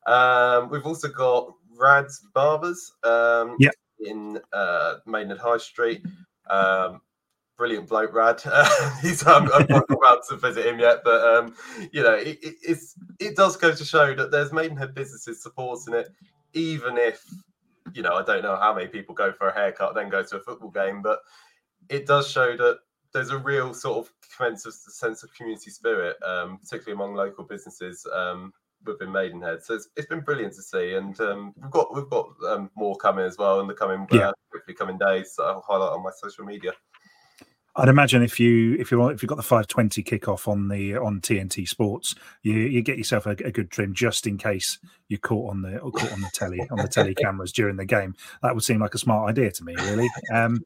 Um, 0.06 0.70
we've 0.70 0.86
also 0.86 1.08
got 1.08 1.52
Rad's 1.76 2.26
Barbers 2.34 2.92
um, 3.04 3.56
Yep. 3.58 3.74
in 4.00 4.40
uh, 4.52 4.96
Maidenhead 5.06 5.38
High 5.38 5.58
Street. 5.58 6.04
Um, 6.48 7.00
brilliant 7.56 7.88
bloke, 7.88 8.14
Rad. 8.14 8.40
He's 9.02 9.26
um, 9.26 9.50
I'm 9.52 9.66
not 9.68 9.90
about 9.90 10.24
to 10.28 10.36
visit 10.36 10.64
him 10.64 10.78
yet, 10.78 11.00
but 11.02 11.20
um, 11.26 11.56
you 11.90 12.04
know, 12.04 12.14
it, 12.14 12.38
it, 12.40 12.54
it's 12.62 12.94
it 13.18 13.34
does 13.34 13.56
go 13.56 13.74
to 13.74 13.84
show 13.84 14.14
that 14.14 14.30
there's 14.30 14.52
Maidenhead 14.52 14.94
businesses 14.94 15.42
supporting 15.42 15.94
it, 15.94 16.08
even 16.52 16.98
if 16.98 17.24
you 17.94 18.02
know 18.02 18.14
I 18.14 18.22
don't 18.22 18.42
know 18.42 18.54
how 18.54 18.74
many 18.74 18.86
people 18.86 19.12
go 19.12 19.32
for 19.32 19.48
a 19.48 19.52
haircut 19.52 19.96
then 19.96 20.08
go 20.08 20.22
to 20.22 20.36
a 20.36 20.40
football 20.40 20.70
game, 20.70 21.02
but 21.02 21.18
it 21.88 22.06
does 22.06 22.30
show 22.30 22.56
that 22.56 22.78
there's 23.16 23.30
a 23.30 23.38
real 23.38 23.72
sort 23.72 24.06
of 24.06 24.12
sense 24.28 25.22
of 25.22 25.34
community 25.34 25.70
spirit, 25.70 26.16
um, 26.22 26.58
particularly 26.58 26.92
among 26.92 27.14
local 27.14 27.44
businesses 27.44 28.06
um, 28.14 28.52
within 28.84 29.10
Maidenhead. 29.10 29.62
So 29.64 29.74
it's, 29.74 29.88
it's 29.96 30.06
been 30.06 30.20
brilliant 30.20 30.52
to 30.54 30.62
see, 30.62 30.92
and 30.92 31.18
um, 31.22 31.54
we've 31.56 31.70
got 31.70 31.94
we've 31.94 32.10
got 32.10 32.28
um, 32.46 32.70
more 32.76 32.94
coming 32.96 33.24
as 33.24 33.38
well 33.38 33.60
in 33.60 33.68
the 33.68 33.74
coming 33.74 34.06
Yeah. 34.12 34.28
uh, 34.28 34.32
hopefully 34.52 34.74
coming 34.74 34.98
days. 34.98 35.32
So 35.32 35.44
I'll 35.44 35.64
highlight 35.66 35.92
on 35.92 36.02
my 36.02 36.10
social 36.14 36.44
media. 36.44 36.72
I'd 37.74 37.88
imagine 37.88 38.22
if 38.22 38.38
you 38.38 38.76
if 38.78 38.90
you 38.90 39.06
if 39.08 39.22
you've 39.22 39.30
got 39.30 39.36
the 39.36 39.42
five 39.42 39.66
twenty 39.66 40.02
kickoff 40.02 40.46
on 40.46 40.68
the 40.68 40.96
on 40.96 41.22
TNT 41.22 41.66
Sports, 41.66 42.14
you 42.42 42.52
you 42.52 42.82
get 42.82 42.98
yourself 42.98 43.24
a, 43.24 43.30
a 43.30 43.50
good 43.50 43.70
trim 43.70 43.94
just 43.94 44.26
in 44.26 44.36
case 44.36 44.78
you 45.08 45.16
caught 45.16 45.50
on 45.50 45.62
the 45.62 45.78
or 45.78 45.90
caught 45.90 46.12
on 46.12 46.20
the 46.20 46.30
telly 46.34 46.60
on 46.70 46.76
the 46.76 46.88
telly 46.96 47.14
cameras 47.14 47.50
during 47.50 47.76
the 47.76 47.86
game. 47.86 48.14
That 48.42 48.54
would 48.54 48.64
seem 48.64 48.80
like 48.80 48.94
a 48.94 48.98
smart 48.98 49.30
idea 49.30 49.52
to 49.52 49.64
me, 49.64 49.74
really. 49.74 50.08
Um, 50.34 50.60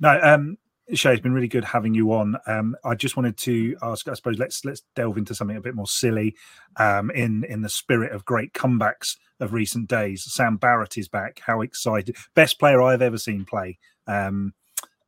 no, 0.00 0.18
um, 0.22 0.56
Shay, 0.94 1.12
it's 1.12 1.22
been 1.22 1.32
really 1.32 1.48
good 1.48 1.64
having 1.64 1.94
you 1.94 2.12
on. 2.12 2.36
Um, 2.46 2.76
I 2.84 2.94
just 2.94 3.16
wanted 3.16 3.36
to 3.38 3.76
ask, 3.82 4.08
I 4.08 4.14
suppose 4.14 4.38
let's 4.38 4.64
let's 4.64 4.82
delve 4.94 5.16
into 5.16 5.34
something 5.34 5.56
a 5.56 5.60
bit 5.60 5.74
more 5.74 5.86
silly. 5.86 6.36
Um, 6.76 7.10
in 7.10 7.44
in 7.44 7.62
the 7.62 7.68
spirit 7.68 8.12
of 8.12 8.24
great 8.24 8.52
comebacks 8.52 9.16
of 9.40 9.52
recent 9.52 9.88
days, 9.88 10.24
Sam 10.24 10.56
Barrett 10.56 10.98
is 10.98 11.08
back. 11.08 11.40
How 11.44 11.62
excited! 11.62 12.16
Best 12.34 12.58
player 12.58 12.82
I've 12.82 13.02
ever 13.02 13.18
seen 13.18 13.44
play. 13.44 13.78
Um, 14.06 14.54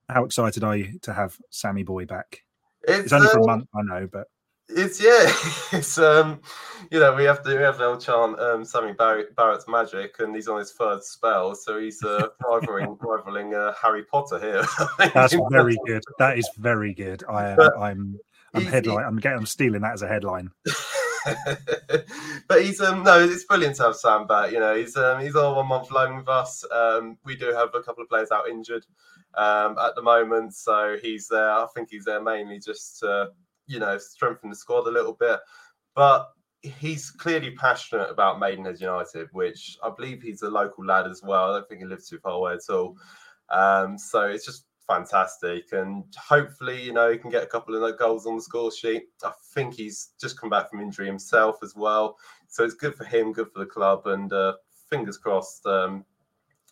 how 0.08 0.24
excited 0.24 0.64
are 0.64 0.76
you 0.76 0.98
to 1.02 1.12
have 1.12 1.38
Sammy 1.50 1.82
Boy 1.82 2.06
back? 2.06 2.42
It's 2.86 3.12
only 3.12 3.28
for 3.28 3.38
a 3.38 3.42
um, 3.42 3.46
month, 3.46 3.68
I 3.74 3.82
know, 3.82 4.08
but 4.10 4.28
It's 4.68 5.02
yeah, 5.02 5.30
it's 5.78 5.98
um, 5.98 6.40
you 6.90 6.98
know, 6.98 7.14
we 7.14 7.24
have 7.24 7.42
to 7.42 7.56
we 7.56 7.62
have 7.62 7.80
old 7.80 8.00
chant, 8.00 8.38
um, 8.40 8.64
Sammy 8.64 8.92
Barrett, 8.92 9.36
Barrett's 9.36 9.68
magic, 9.68 10.16
and 10.20 10.34
he's 10.34 10.48
on 10.48 10.58
his 10.58 10.72
third 10.72 11.02
spell, 11.04 11.54
so 11.54 11.78
he's 11.78 12.02
uh, 12.02 12.28
rivaling 12.48 12.96
rivaling 13.00 13.54
uh, 13.54 13.74
Harry 13.80 14.04
Potter 14.04 14.38
here. 14.38 14.64
that's 15.14 15.36
very 15.50 15.76
good. 15.86 16.02
That 16.18 16.38
is 16.38 16.48
very 16.56 16.94
good. 16.94 17.22
I 17.28 17.50
am. 17.50 17.56
But 17.56 17.78
I'm. 17.78 18.18
I'm 18.54 18.66
headline. 18.66 19.04
I'm 19.04 19.16
getting. 19.16 19.38
I'm 19.38 19.46
stealing 19.46 19.82
that 19.82 19.94
as 19.94 20.02
a 20.02 20.08
headline. 20.08 20.50
but 22.48 22.62
he's 22.62 22.80
um 22.80 23.02
no, 23.02 23.18
it's 23.24 23.44
brilliant 23.44 23.76
to 23.76 23.82
have 23.84 23.96
Sam 23.96 24.26
back. 24.26 24.52
You 24.52 24.60
know, 24.60 24.76
he's 24.76 24.96
um 24.96 25.20
he's 25.20 25.34
on 25.34 25.56
one 25.56 25.66
month 25.66 25.90
loan 25.90 26.16
with 26.16 26.28
us. 26.28 26.64
Um, 26.70 27.18
we 27.24 27.34
do 27.34 27.52
have 27.52 27.70
a 27.74 27.82
couple 27.82 28.02
of 28.02 28.08
players 28.08 28.30
out 28.30 28.48
injured 28.48 28.86
um 29.36 29.76
at 29.78 29.96
the 29.96 30.02
moment, 30.02 30.54
so 30.54 30.96
he's 31.02 31.26
there. 31.28 31.50
I 31.50 31.66
think 31.74 31.88
he's 31.90 32.04
there 32.04 32.22
mainly 32.22 32.60
just 32.60 33.00
to 33.00 33.30
you 33.66 33.78
know 33.78 33.98
strengthen 33.98 34.50
the 34.50 34.56
squad 34.56 34.86
a 34.86 34.90
little 34.90 35.14
bit, 35.14 35.40
but. 35.94 36.30
He's 36.80 37.10
clearly 37.10 37.50
passionate 37.50 38.08
about 38.08 38.40
Maidenhead 38.40 38.80
United, 38.80 39.28
which 39.32 39.76
I 39.84 39.90
believe 39.94 40.22
he's 40.22 40.40
a 40.40 40.48
local 40.48 40.82
lad 40.82 41.06
as 41.06 41.22
well. 41.22 41.50
I 41.50 41.58
don't 41.58 41.68
think 41.68 41.82
he 41.82 41.86
lives 41.86 42.08
too 42.08 42.18
far 42.20 42.32
away 42.32 42.54
at 42.54 42.74
all. 42.74 42.96
Um, 43.50 43.98
so 43.98 44.22
it's 44.22 44.46
just 44.46 44.64
fantastic. 44.86 45.72
And 45.72 46.04
hopefully, 46.16 46.82
you 46.82 46.92
know, 46.92 47.10
he 47.10 47.18
can 47.18 47.30
get 47.30 47.42
a 47.42 47.46
couple 47.46 47.82
of 47.82 47.98
goals 47.98 48.26
on 48.26 48.36
the 48.36 48.42
score 48.42 48.72
sheet. 48.72 49.04
I 49.22 49.32
think 49.54 49.74
he's 49.74 50.10
just 50.20 50.40
come 50.40 50.50
back 50.50 50.70
from 50.70 50.80
injury 50.80 51.06
himself 51.06 51.56
as 51.62 51.74
well. 51.76 52.16
So 52.48 52.64
it's 52.64 52.74
good 52.74 52.94
for 52.94 53.04
him, 53.04 53.32
good 53.32 53.50
for 53.52 53.60
the 53.60 53.66
club. 53.66 54.06
And 54.06 54.32
uh, 54.32 54.54
fingers 54.90 55.18
crossed, 55.18 55.66
um, 55.66 56.04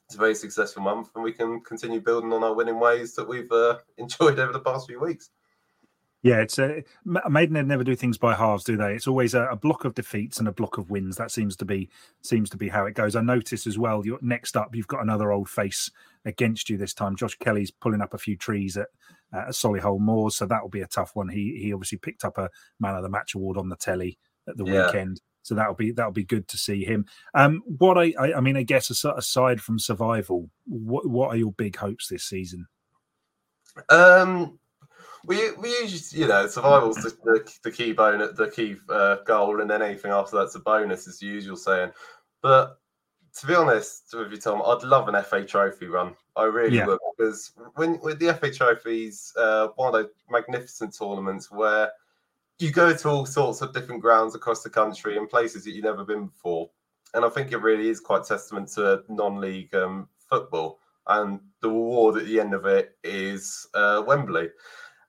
it's 0.06 0.14
a 0.14 0.18
very 0.18 0.34
successful 0.34 0.82
month 0.82 1.08
and 1.14 1.24
we 1.24 1.32
can 1.32 1.60
continue 1.60 2.00
building 2.00 2.32
on 2.32 2.44
our 2.44 2.54
winning 2.54 2.78
ways 2.78 3.14
that 3.14 3.26
we've 3.26 3.50
uh, 3.50 3.78
enjoyed 3.98 4.38
over 4.38 4.52
the 4.52 4.60
past 4.60 4.86
few 4.86 5.00
weeks. 5.00 5.30
Yeah, 6.22 6.40
it's 6.40 6.58
a 6.60 6.84
Maidenhead 7.04 7.66
never 7.66 7.82
do 7.82 7.96
things 7.96 8.16
by 8.16 8.34
halves, 8.34 8.62
do 8.62 8.76
they? 8.76 8.94
It's 8.94 9.08
always 9.08 9.34
a, 9.34 9.46
a 9.46 9.56
block 9.56 9.84
of 9.84 9.94
defeats 9.94 10.38
and 10.38 10.46
a 10.46 10.52
block 10.52 10.78
of 10.78 10.88
wins. 10.88 11.16
That 11.16 11.32
seems 11.32 11.56
to 11.56 11.64
be 11.64 11.90
seems 12.22 12.48
to 12.50 12.56
be 12.56 12.68
how 12.68 12.86
it 12.86 12.94
goes. 12.94 13.16
I 13.16 13.22
notice 13.22 13.66
as 13.66 13.76
well. 13.76 14.06
You're 14.06 14.20
next 14.22 14.56
up. 14.56 14.74
You've 14.74 14.86
got 14.86 15.02
another 15.02 15.32
old 15.32 15.48
face 15.48 15.90
against 16.24 16.70
you 16.70 16.76
this 16.76 16.94
time. 16.94 17.16
Josh 17.16 17.36
Kelly's 17.38 17.72
pulling 17.72 18.00
up 18.00 18.14
a 18.14 18.18
few 18.18 18.36
trees 18.36 18.76
at 18.76 18.86
uh, 19.32 19.46
Solihull 19.48 19.98
Moors, 19.98 20.36
so 20.36 20.46
that 20.46 20.62
will 20.62 20.68
be 20.70 20.82
a 20.82 20.86
tough 20.86 21.10
one. 21.14 21.28
He 21.28 21.58
he 21.60 21.72
obviously 21.72 21.98
picked 21.98 22.24
up 22.24 22.38
a 22.38 22.50
man 22.78 22.94
of 22.94 23.02
the 23.02 23.08
match 23.10 23.34
award 23.34 23.56
on 23.58 23.68
the 23.68 23.76
telly 23.76 24.16
at 24.48 24.56
the 24.56 24.64
Yeah. 24.64 24.86
weekend, 24.86 25.20
so 25.42 25.56
that'll 25.56 25.74
be 25.74 25.90
that'll 25.90 26.12
be 26.12 26.22
good 26.24 26.46
to 26.48 26.56
see 26.56 26.84
him. 26.84 27.04
Um, 27.34 27.62
what 27.66 27.98
I 27.98 28.14
I, 28.16 28.34
I 28.34 28.40
mean, 28.40 28.56
I 28.56 28.62
guess 28.62 28.90
aside 28.90 29.60
from 29.60 29.80
survival, 29.80 30.50
what 30.66 31.08
what 31.08 31.30
are 31.30 31.36
your 31.36 31.52
big 31.52 31.74
hopes 31.74 32.06
this 32.06 32.22
season? 32.22 32.68
Um, 33.88 34.58
we 35.26 35.52
we 35.52 35.68
usually, 35.80 36.22
you 36.22 36.28
know, 36.28 36.46
survival's 36.46 36.96
the, 36.96 37.10
the, 37.24 37.52
the 37.64 37.70
key 37.70 37.92
bonus, 37.92 38.36
the 38.36 38.48
key 38.48 38.76
uh, 38.88 39.16
goal, 39.26 39.60
and 39.60 39.70
then 39.70 39.82
anything 39.82 40.10
after 40.10 40.36
that's 40.36 40.54
a 40.54 40.60
bonus, 40.60 41.04
the 41.04 41.26
usual 41.26 41.56
saying. 41.56 41.92
But 42.42 42.78
to 43.38 43.46
be 43.46 43.54
honest 43.54 44.04
with 44.12 44.30
you, 44.30 44.36
Tom, 44.36 44.62
I'd 44.64 44.82
love 44.82 45.08
an 45.08 45.22
FA 45.22 45.44
Trophy 45.44 45.86
run. 45.86 46.14
I 46.36 46.44
really 46.44 46.76
Yeah. 46.78 46.86
would 46.86 46.98
because 47.16 47.52
when 47.74 48.00
with 48.00 48.18
the 48.18 48.34
FA 48.34 48.50
Trophies, 48.52 49.32
uh, 49.38 49.68
one 49.76 49.88
of 49.88 49.94
those 49.94 50.12
magnificent 50.30 50.96
tournaments 50.96 51.50
where 51.50 51.90
you 52.58 52.70
go 52.70 52.94
to 52.94 53.08
all 53.08 53.26
sorts 53.26 53.62
of 53.62 53.72
different 53.72 54.02
grounds 54.02 54.34
across 54.34 54.62
the 54.62 54.70
country 54.70 55.16
and 55.16 55.28
places 55.28 55.64
that 55.64 55.72
you've 55.72 55.84
never 55.84 56.04
been 56.04 56.26
before, 56.26 56.70
and 57.14 57.24
I 57.24 57.28
think 57.28 57.52
it 57.52 57.58
really 57.58 57.88
is 57.88 58.00
quite 58.00 58.24
testament 58.24 58.68
to 58.74 59.02
non-league 59.08 59.74
um, 59.74 60.08
football. 60.28 60.78
And 61.06 61.40
the 61.60 61.68
reward 61.68 62.18
at 62.18 62.26
the 62.26 62.38
end 62.38 62.54
of 62.54 62.64
it 62.66 62.96
is 63.02 63.66
uh, 63.74 64.04
Wembley. 64.06 64.50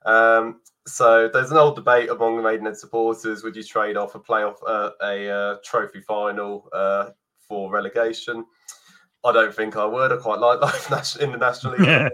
Um, 0.04 0.60
so 0.86 1.28
there's 1.32 1.50
an 1.50 1.56
old 1.56 1.76
debate 1.76 2.10
among 2.10 2.36
the 2.36 2.42
Maidenhead 2.42 2.76
supporters: 2.76 3.42
would 3.42 3.56
you 3.56 3.62
trade 3.62 3.96
off 3.96 4.14
a 4.14 4.20
playoff, 4.20 4.56
uh, 4.66 4.90
a 5.02 5.30
uh, 5.30 5.56
trophy 5.64 6.00
final 6.00 6.68
uh, 6.72 7.10
for 7.48 7.70
relegation? 7.70 8.44
I 9.24 9.32
don't 9.32 9.54
think 9.54 9.76
I 9.76 9.86
would. 9.86 10.12
I 10.12 10.16
quite 10.16 10.38
like 10.38 10.60
life 10.90 11.16
in 11.16 11.32
the 11.32 11.38
National 11.38 11.74
League, 11.74 11.86
Yeah. 11.86 12.08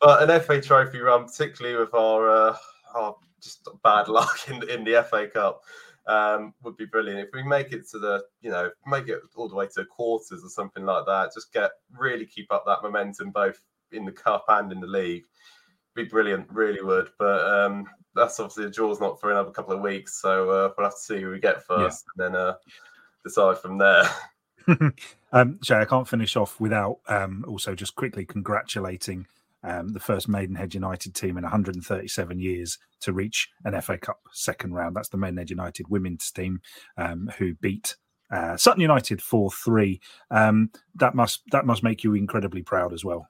but 0.00 0.28
an 0.28 0.40
FA 0.40 0.60
Trophy 0.60 0.98
run, 0.98 1.26
particularly 1.26 1.78
with 1.78 1.94
our, 1.94 2.28
uh, 2.28 2.56
our 2.96 3.14
just 3.40 3.68
bad 3.84 4.08
luck 4.08 4.48
in 4.48 4.68
in 4.68 4.82
the 4.82 5.06
FA 5.08 5.28
Cup, 5.28 5.62
um, 6.08 6.52
would 6.64 6.76
be 6.76 6.86
brilliant. 6.86 7.20
If 7.20 7.28
we 7.32 7.44
make 7.44 7.72
it 7.72 7.88
to 7.90 8.00
the, 8.00 8.24
you 8.40 8.50
know, 8.50 8.70
make 8.86 9.08
it 9.08 9.20
all 9.36 9.48
the 9.48 9.54
way 9.54 9.68
to 9.76 9.84
quarters 9.84 10.42
or 10.42 10.48
something 10.48 10.84
like 10.84 11.06
that, 11.06 11.30
just 11.32 11.52
get 11.52 11.70
really 11.96 12.26
keep 12.26 12.52
up 12.52 12.64
that 12.66 12.82
momentum 12.82 13.30
both 13.30 13.60
in 13.92 14.04
the 14.04 14.12
cup 14.12 14.44
and 14.48 14.72
in 14.72 14.80
the 14.80 14.86
league. 14.88 15.24
Be 15.94 16.04
brilliant, 16.04 16.46
really 16.50 16.82
would. 16.82 17.10
But 17.18 17.44
um, 17.46 17.86
that's 18.14 18.38
obviously 18.40 18.64
the 18.64 18.70
draw's 18.70 19.00
not 19.00 19.20
for 19.20 19.30
another 19.30 19.50
couple 19.50 19.74
of 19.74 19.80
weeks, 19.80 20.20
so 20.20 20.50
uh, 20.50 20.72
we'll 20.76 20.86
have 20.86 20.94
to 20.94 21.00
see 21.00 21.20
who 21.20 21.30
we 21.30 21.40
get 21.40 21.64
first, 21.64 22.04
and 22.16 22.34
then 22.34 22.40
uh, 22.40 22.54
decide 23.24 23.58
from 23.58 23.78
there. 23.78 24.04
um, 25.32 25.58
Shay, 25.62 25.76
I 25.76 25.84
can't 25.84 26.08
finish 26.08 26.36
off 26.36 26.58
without 26.58 26.98
um, 27.08 27.44
also 27.46 27.74
just 27.74 27.94
quickly 27.96 28.24
congratulating 28.24 29.26
um, 29.62 29.88
the 29.88 30.00
first 30.00 30.28
Maidenhead 30.28 30.74
United 30.74 31.14
team 31.14 31.36
in 31.36 31.42
137 31.42 32.38
years 32.38 32.78
to 33.00 33.12
reach 33.12 33.50
an 33.64 33.80
FA 33.80 33.98
Cup 33.98 34.20
second 34.32 34.74
round. 34.74 34.94
That's 34.94 35.08
the 35.08 35.16
Maidenhead 35.16 35.50
United 35.50 35.88
women's 35.88 36.30
team 36.30 36.60
um, 36.96 37.30
who 37.38 37.54
beat 37.54 37.96
uh, 38.30 38.56
Sutton 38.56 38.80
United 38.80 39.22
4 39.22 39.50
3. 39.50 40.00
Um, 40.30 40.70
that 40.96 41.14
must 41.14 41.42
that 41.50 41.66
must 41.66 41.82
make 41.82 42.04
you 42.04 42.14
incredibly 42.14 42.62
proud 42.62 42.92
as 42.92 43.04
well. 43.04 43.28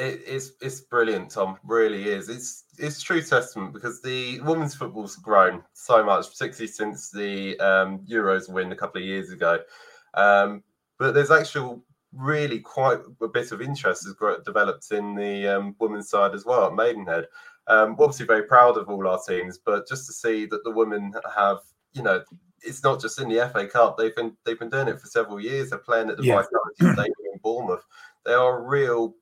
It, 0.00 0.22
it's 0.26 0.52
it's 0.62 0.80
brilliant, 0.80 1.30
Tom. 1.30 1.58
Really 1.62 2.08
is. 2.08 2.30
It's 2.30 2.64
it's 2.78 3.02
true 3.02 3.20
testament 3.20 3.74
because 3.74 4.00
the 4.00 4.40
women's 4.40 4.74
football's 4.74 5.16
grown 5.16 5.62
so 5.74 6.02
much, 6.02 6.30
particularly 6.30 6.68
since 6.68 7.10
the 7.10 7.58
um, 7.60 7.98
Euros 8.10 8.48
win 8.48 8.72
a 8.72 8.76
couple 8.76 9.00
of 9.00 9.06
years 9.06 9.30
ago. 9.30 9.58
Um, 10.14 10.62
but 10.98 11.12
there's 11.12 11.30
actual 11.30 11.84
really 12.12 12.60
quite 12.60 12.98
a 13.20 13.28
bit 13.28 13.52
of 13.52 13.60
interest 13.60 14.04
has 14.06 14.42
developed 14.44 14.90
in 14.90 15.14
the 15.14 15.46
um, 15.46 15.76
women's 15.78 16.08
side 16.08 16.34
as 16.34 16.44
well 16.44 16.66
at 16.66 16.74
Maidenhead. 16.74 17.26
Um, 17.66 17.94
we're 17.96 18.06
obviously 18.06 18.26
very 18.26 18.44
proud 18.44 18.76
of 18.78 18.88
all 18.88 19.06
our 19.06 19.20
teams, 19.26 19.58
but 19.58 19.86
just 19.86 20.06
to 20.06 20.12
see 20.12 20.46
that 20.46 20.64
the 20.64 20.70
women 20.70 21.12
have, 21.36 21.58
you 21.92 22.02
know, 22.02 22.24
it's 22.62 22.82
not 22.82 23.00
just 23.00 23.20
in 23.20 23.28
the 23.28 23.48
FA 23.52 23.66
Cup. 23.66 23.96
They've 23.96 24.16
been 24.16 24.36
they've 24.44 24.58
been 24.58 24.70
doing 24.70 24.88
it 24.88 25.00
for 25.00 25.06
several 25.06 25.40
years. 25.40 25.70
They're 25.70 25.78
playing 25.78 26.08
at 26.10 26.16
the 26.16 26.24
Yeah. 26.24 26.36
Vitality 26.42 26.94
Stadium 26.94 27.32
in 27.34 27.40
Bournemouth. 27.42 27.84
They 28.24 28.34
are 28.34 28.62
real 28.62 29.14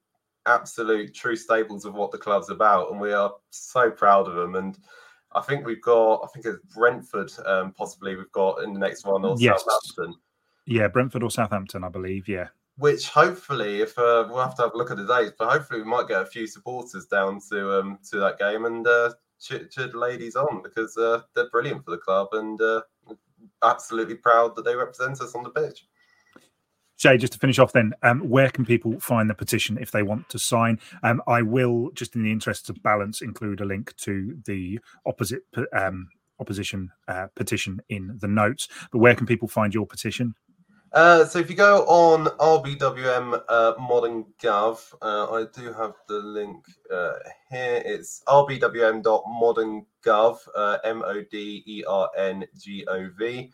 absolute 0.47 1.15
true 1.15 1.37
staples 1.37 1.85
of 1.85 1.95
what 1.95 2.11
the 2.11 2.19
club's 2.19 2.51
about, 2.51 2.91
and 2.91 3.01
we 3.01 3.13
are 3.13 3.33
so 3.51 3.91
proud 3.91 4.29
of 4.29 4.35
them. 4.35 4.55
And 4.55 4.79
I 5.33 5.41
think 5.43 5.67
we've 5.67 5.83
got, 5.83 6.23
I 6.25 6.29
think 6.29 6.47
it's 6.47 6.59
Brentford, 6.75 7.31
um, 7.47 7.73
possibly 7.73 8.17
we've 8.17 8.33
got 8.33 8.63
in 8.63 8.73
the 8.73 8.81
next 8.81 9.05
one, 9.05 9.25
or 9.25 9.37
Yes. 9.39 9.63
Southampton, 9.65 10.21
Yeah, 10.67 10.89
Brentford 10.89 11.23
or 11.23 11.31
Southampton, 11.31 11.85
I 11.85 11.89
believe. 11.89 12.29
Yeah. 12.29 12.49
which 12.77 13.09
hopefully, 13.09 13.81
if 13.81 13.99
uh, 13.99 14.25
we'll 14.29 14.39
have 14.43 14.55
to 14.55 14.63
have 14.63 14.73
a 14.73 14.77
look 14.77 14.91
at 14.91 14.97
the 14.97 15.07
dates, 15.07 15.35
but 15.39 15.51
hopefully 15.51 15.81
we 15.81 15.87
might 15.89 16.07
get 16.09 16.23
a 16.23 16.27
few 16.27 16.47
supporters 16.47 17.07
down 17.07 17.41
to 17.51 17.79
um 17.81 17.99
to 18.09 18.19
that 18.21 18.39
game 18.39 18.67
and 18.67 18.87
uh, 18.87 19.13
cheer, 19.41 19.65
cheer 19.65 19.89
the 19.89 19.99
ladies 19.99 20.37
on 20.37 20.63
because 20.63 20.97
uh, 20.97 21.23
they're 21.35 21.51
brilliant 21.51 21.85
for 21.85 21.91
the 21.91 21.99
club 21.99 22.29
and 22.33 22.61
uh, 22.61 22.81
absolutely 23.65 24.15
proud 24.15 24.55
that 24.55 24.65
they 24.65 24.77
represent 24.77 25.21
us 25.21 25.35
on 25.35 25.43
the 25.43 25.51
pitch. 25.51 25.87
Shay, 26.99 27.17
just 27.17 27.33
to 27.35 27.39
finish 27.39 27.61
off, 27.61 27.73
then, 27.73 27.93
um, 28.03 28.29
where 28.29 28.51
can 28.51 28.67
people 28.67 28.99
find 28.99 29.31
the 29.31 29.35
petition 29.35 29.79
if 29.81 29.93
they 29.93 30.03
want 30.03 30.29
to 30.31 30.39
sign? 30.39 30.81
Um, 31.05 31.23
I 31.29 31.43
will, 31.43 31.93
just 31.95 32.17
in 32.17 32.25
the 32.25 32.33
interests 32.33 32.69
of 32.69 32.83
balance, 32.83 33.23
include 33.23 33.61
a 33.61 33.65
link 33.65 33.95
to 33.99 34.37
the 34.47 34.81
opposite 35.07 35.43
um, 35.73 36.09
opposition 36.41 36.91
uh, 37.07 37.29
petition 37.37 37.81
in 37.89 38.19
the 38.21 38.27
notes. 38.27 38.67
But 38.91 38.99
where 38.99 39.15
can 39.15 39.27
people 39.27 39.47
find 39.47 39.73
your 39.73 39.87
petition? 39.87 40.35
Uh, 40.93 41.25
so 41.25 41.39
if 41.39 41.49
you 41.49 41.55
go 41.55 41.85
on 41.87 42.25
RBWM 42.39 43.43
uh, 43.49 43.75
Modern 43.79 44.25
Gov, 44.43 44.93
uh, 45.01 45.33
I 45.33 45.47
do 45.55 45.73
have 45.73 45.93
the 46.09 46.19
link 46.19 46.65
uh, 46.93 47.13
here. 47.49 47.81
It's 47.85 48.25
rbwm.moderngov, 48.27 50.39
uh, 50.57 50.79
M 50.83 51.05
O 51.07 51.23
D 51.31 51.63
E 51.65 51.85
R 51.87 52.11
N 52.17 52.45
G 52.59 52.85
O 52.89 53.09
V. 53.17 53.53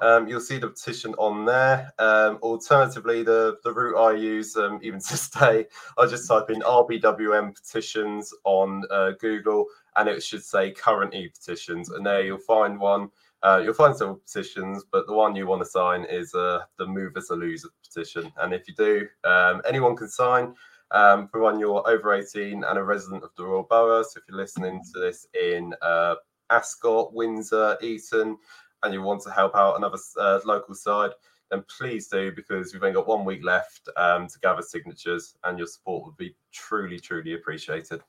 Um, 0.00 0.28
you'll 0.28 0.40
see 0.40 0.58
the 0.58 0.68
petition 0.68 1.14
on 1.14 1.44
there. 1.44 1.92
Um, 1.98 2.38
alternatively, 2.42 3.22
the, 3.22 3.58
the 3.64 3.72
route 3.72 3.96
I 3.96 4.14
use, 4.14 4.56
um, 4.56 4.78
even 4.82 5.00
to 5.00 5.66
I 5.98 6.06
just 6.06 6.28
type 6.28 6.50
in 6.50 6.60
RBWM 6.60 7.54
petitions 7.54 8.32
on 8.44 8.84
uh, 8.90 9.12
Google 9.20 9.66
and 9.96 10.08
it 10.08 10.22
should 10.22 10.44
say 10.44 10.70
current 10.70 11.14
e 11.14 11.28
petitions. 11.28 11.90
And 11.90 12.06
there 12.06 12.22
you'll 12.22 12.38
find 12.38 12.78
one. 12.78 13.10
Uh, 13.42 13.60
you'll 13.62 13.74
find 13.74 13.96
several 13.96 14.16
petitions, 14.16 14.84
but 14.90 15.06
the 15.06 15.12
one 15.12 15.36
you 15.36 15.46
want 15.46 15.62
to 15.62 15.66
sign 15.66 16.04
is 16.04 16.34
uh, 16.34 16.60
the 16.78 16.86
Move 16.86 17.16
as 17.16 17.30
a 17.30 17.34
Loser 17.34 17.68
petition. 17.82 18.32
And 18.40 18.52
if 18.52 18.66
you 18.66 18.74
do, 18.74 19.06
um, 19.24 19.62
anyone 19.66 19.96
can 19.96 20.08
sign. 20.08 20.54
Um, 20.90 21.28
one 21.32 21.60
you're 21.60 21.86
over 21.88 22.14
18 22.14 22.64
and 22.64 22.78
a 22.78 22.82
resident 22.82 23.22
of 23.22 23.30
the 23.36 23.44
Royal 23.44 23.62
Borough. 23.62 24.02
So 24.02 24.18
if 24.18 24.24
you're 24.28 24.38
listening 24.38 24.82
to 24.92 25.00
this 25.00 25.26
in 25.40 25.74
uh, 25.82 26.14
Ascot, 26.50 27.12
Windsor, 27.12 27.76
Eton, 27.82 28.38
and 28.82 28.92
you 28.92 29.02
want 29.02 29.22
to 29.22 29.30
help 29.30 29.54
out 29.56 29.76
another 29.76 29.98
uh, 30.20 30.40
local 30.44 30.74
side, 30.74 31.10
then 31.50 31.64
please 31.76 32.08
do 32.08 32.32
because 32.32 32.72
we've 32.72 32.82
only 32.82 32.94
got 32.94 33.08
one 33.08 33.24
week 33.24 33.44
left 33.44 33.88
um, 33.96 34.26
to 34.26 34.38
gather 34.40 34.62
signatures, 34.62 35.36
and 35.44 35.58
your 35.58 35.66
support 35.66 36.04
would 36.04 36.16
be 36.16 36.36
truly, 36.52 36.98
truly 36.98 37.34
appreciated. 37.34 38.02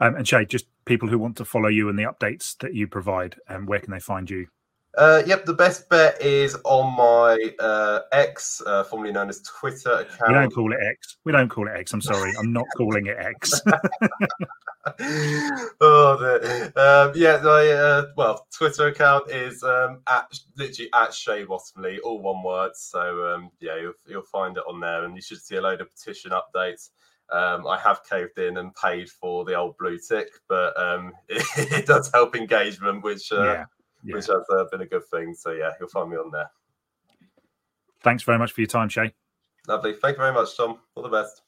Um, 0.00 0.16
and 0.16 0.28
Shay, 0.28 0.44
just 0.44 0.66
people 0.84 1.08
who 1.08 1.18
want 1.18 1.36
to 1.38 1.44
follow 1.44 1.68
you 1.68 1.88
and 1.88 1.98
the 1.98 2.04
updates 2.04 2.56
that 2.58 2.74
you 2.74 2.86
provide, 2.86 3.36
um, 3.48 3.66
where 3.66 3.80
can 3.80 3.90
they 3.90 4.00
find 4.00 4.28
you? 4.28 4.46
Uh, 4.96 5.22
yep, 5.26 5.44
the 5.44 5.52
best 5.52 5.88
bet 5.90 6.20
is 6.22 6.56
on 6.64 6.96
my 6.96 7.50
uh, 7.60 8.00
X, 8.12 8.62
uh, 8.64 8.82
formerly 8.84 9.12
known 9.12 9.28
as 9.28 9.42
Twitter 9.42 9.92
account. 9.92 10.28
We 10.28 10.34
don't 10.34 10.54
call 10.54 10.72
it 10.72 10.78
X. 10.80 11.16
We 11.24 11.32
don't 11.32 11.48
call 11.50 11.68
it 11.68 11.72
X. 11.76 11.92
I'm 11.92 12.00
sorry, 12.00 12.32
I'm 12.38 12.52
not 12.52 12.64
calling 12.76 13.06
it 13.06 13.16
X. 13.18 13.60
oh, 15.80 16.70
um, 16.76 17.12
yeah, 17.14 17.40
my 17.42 17.68
uh, 17.68 18.06
well, 18.16 18.46
Twitter 18.56 18.86
account 18.86 19.30
is 19.30 19.62
um, 19.62 20.00
at 20.06 20.32
literally 20.56 20.88
at 20.94 21.12
Shay 21.12 21.44
Bottomley, 21.44 21.98
all 22.00 22.22
one 22.22 22.42
word. 22.42 22.72
So 22.74 23.34
um, 23.34 23.50
yeah, 23.60 23.76
you'll, 23.76 23.94
you'll 24.06 24.22
find 24.22 24.56
it 24.56 24.62
on 24.66 24.80
there, 24.80 25.04
and 25.04 25.14
you 25.14 25.20
should 25.20 25.42
see 25.42 25.56
a 25.56 25.60
load 25.60 25.82
of 25.82 25.88
petition 25.94 26.30
updates. 26.30 26.88
Um, 27.30 27.66
I 27.66 27.76
have 27.78 28.00
caved 28.08 28.38
in 28.38 28.56
and 28.56 28.74
paid 28.76 29.10
for 29.10 29.44
the 29.44 29.56
old 29.56 29.76
blue 29.76 29.98
tick, 29.98 30.28
but 30.48 30.78
um, 30.80 31.12
it, 31.28 31.44
it, 31.72 31.86
does 31.86 32.10
help 32.14 32.36
engagement, 32.36 33.02
which 33.02 33.30
uh, 33.32 33.42
yeah 33.42 33.64
yeah. 34.06 34.14
which 34.14 34.26
has 34.26 34.44
uh, 34.50 34.64
been 34.70 34.82
a 34.82 34.86
good 34.86 35.04
thing. 35.04 35.34
So 35.34 35.52
yeah, 35.52 35.72
you'll 35.78 35.88
find 35.88 36.10
me 36.10 36.16
on 36.16 36.30
there. 36.30 36.50
Thanks 38.02 38.22
very 38.22 38.38
much 38.38 38.52
for 38.52 38.60
your 38.60 38.68
time, 38.68 38.88
Shay. 38.88 39.12
Lovely. 39.66 39.94
Thank 40.00 40.16
you 40.16 40.22
very 40.22 40.32
much, 40.32 40.56
Tom. 40.56 40.78
All 40.94 41.02
the 41.02 41.08
best. 41.08 41.42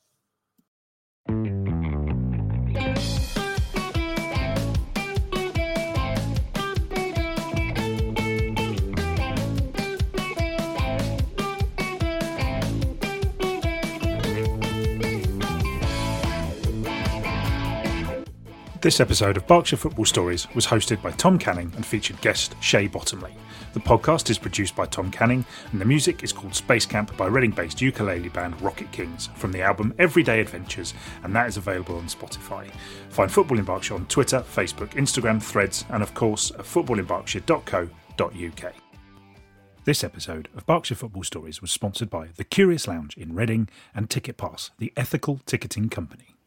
This 18.81 19.01
episode 19.01 19.37
of 19.37 19.45
Berkshire 19.49 19.77
Football 19.77 20.05
Stories 20.05 20.47
was 20.55 20.65
hosted 20.65 21.03
by 21.03 21.11
Tom 21.11 21.37
Canning 21.37 21.73
and 21.75 21.85
featured 21.85 22.21
guest 22.21 22.55
Shay 22.61 22.87
Bottomley. 22.87 23.35
The 23.73 23.81
podcast 23.81 24.31
is 24.31 24.39
produced 24.39 24.77
by 24.77 24.87
Tom 24.87 25.11
Canning, 25.11 25.45
and 25.73 25.81
the 25.81 25.85
music 25.85 26.23
is 26.23 26.33
called 26.33 26.55
Space 26.55 26.87
Camp 26.87 27.17
by 27.17 27.27
Reading 27.27 27.51
based 27.51 27.83
ukulele 27.83 28.29
band 28.29 28.63
Rocket 28.63 28.93
Kings 28.93 29.31
from 29.35 29.51
the 29.51 29.63
album 29.63 29.93
Everyday 29.99 30.41
Adventures, 30.41 30.95
and 31.25 31.35
that 31.35 31.49
is 31.49 31.57
available 31.57 31.97
on 31.97 32.05
Spotify. 32.05 32.71
Find 33.09 33.33
Football 33.33 33.59
in 33.59 33.65
Berkshire 33.65 33.95
on 33.95 34.07
Twitter, 34.07 34.43
Facebook, 34.43 34.91
Instagram, 34.91 35.43
Threads, 35.43 35.85
and 35.89 36.01
of 36.01 36.15
course 36.15 36.53
at 36.53 36.61
footballinberkshire.co.uk. 36.61 38.75
This 39.83 40.05
episode 40.05 40.49
of 40.57 40.67
Berkshire 40.67 40.95
Football 40.95 41.25
Stories 41.25 41.61
was 41.61 41.73
sponsored 41.73 42.11
by 42.11 42.29
The 42.37 42.45
Curious 42.45 42.87
Lounge 42.87 43.17
in 43.17 43.35
Reading 43.35 43.69
and 43.93 44.09
Ticket 44.09 44.37
Pass, 44.37 44.71
the 44.79 44.93
ethical 44.97 45.41
ticketing 45.47 45.89
company. 45.89 46.38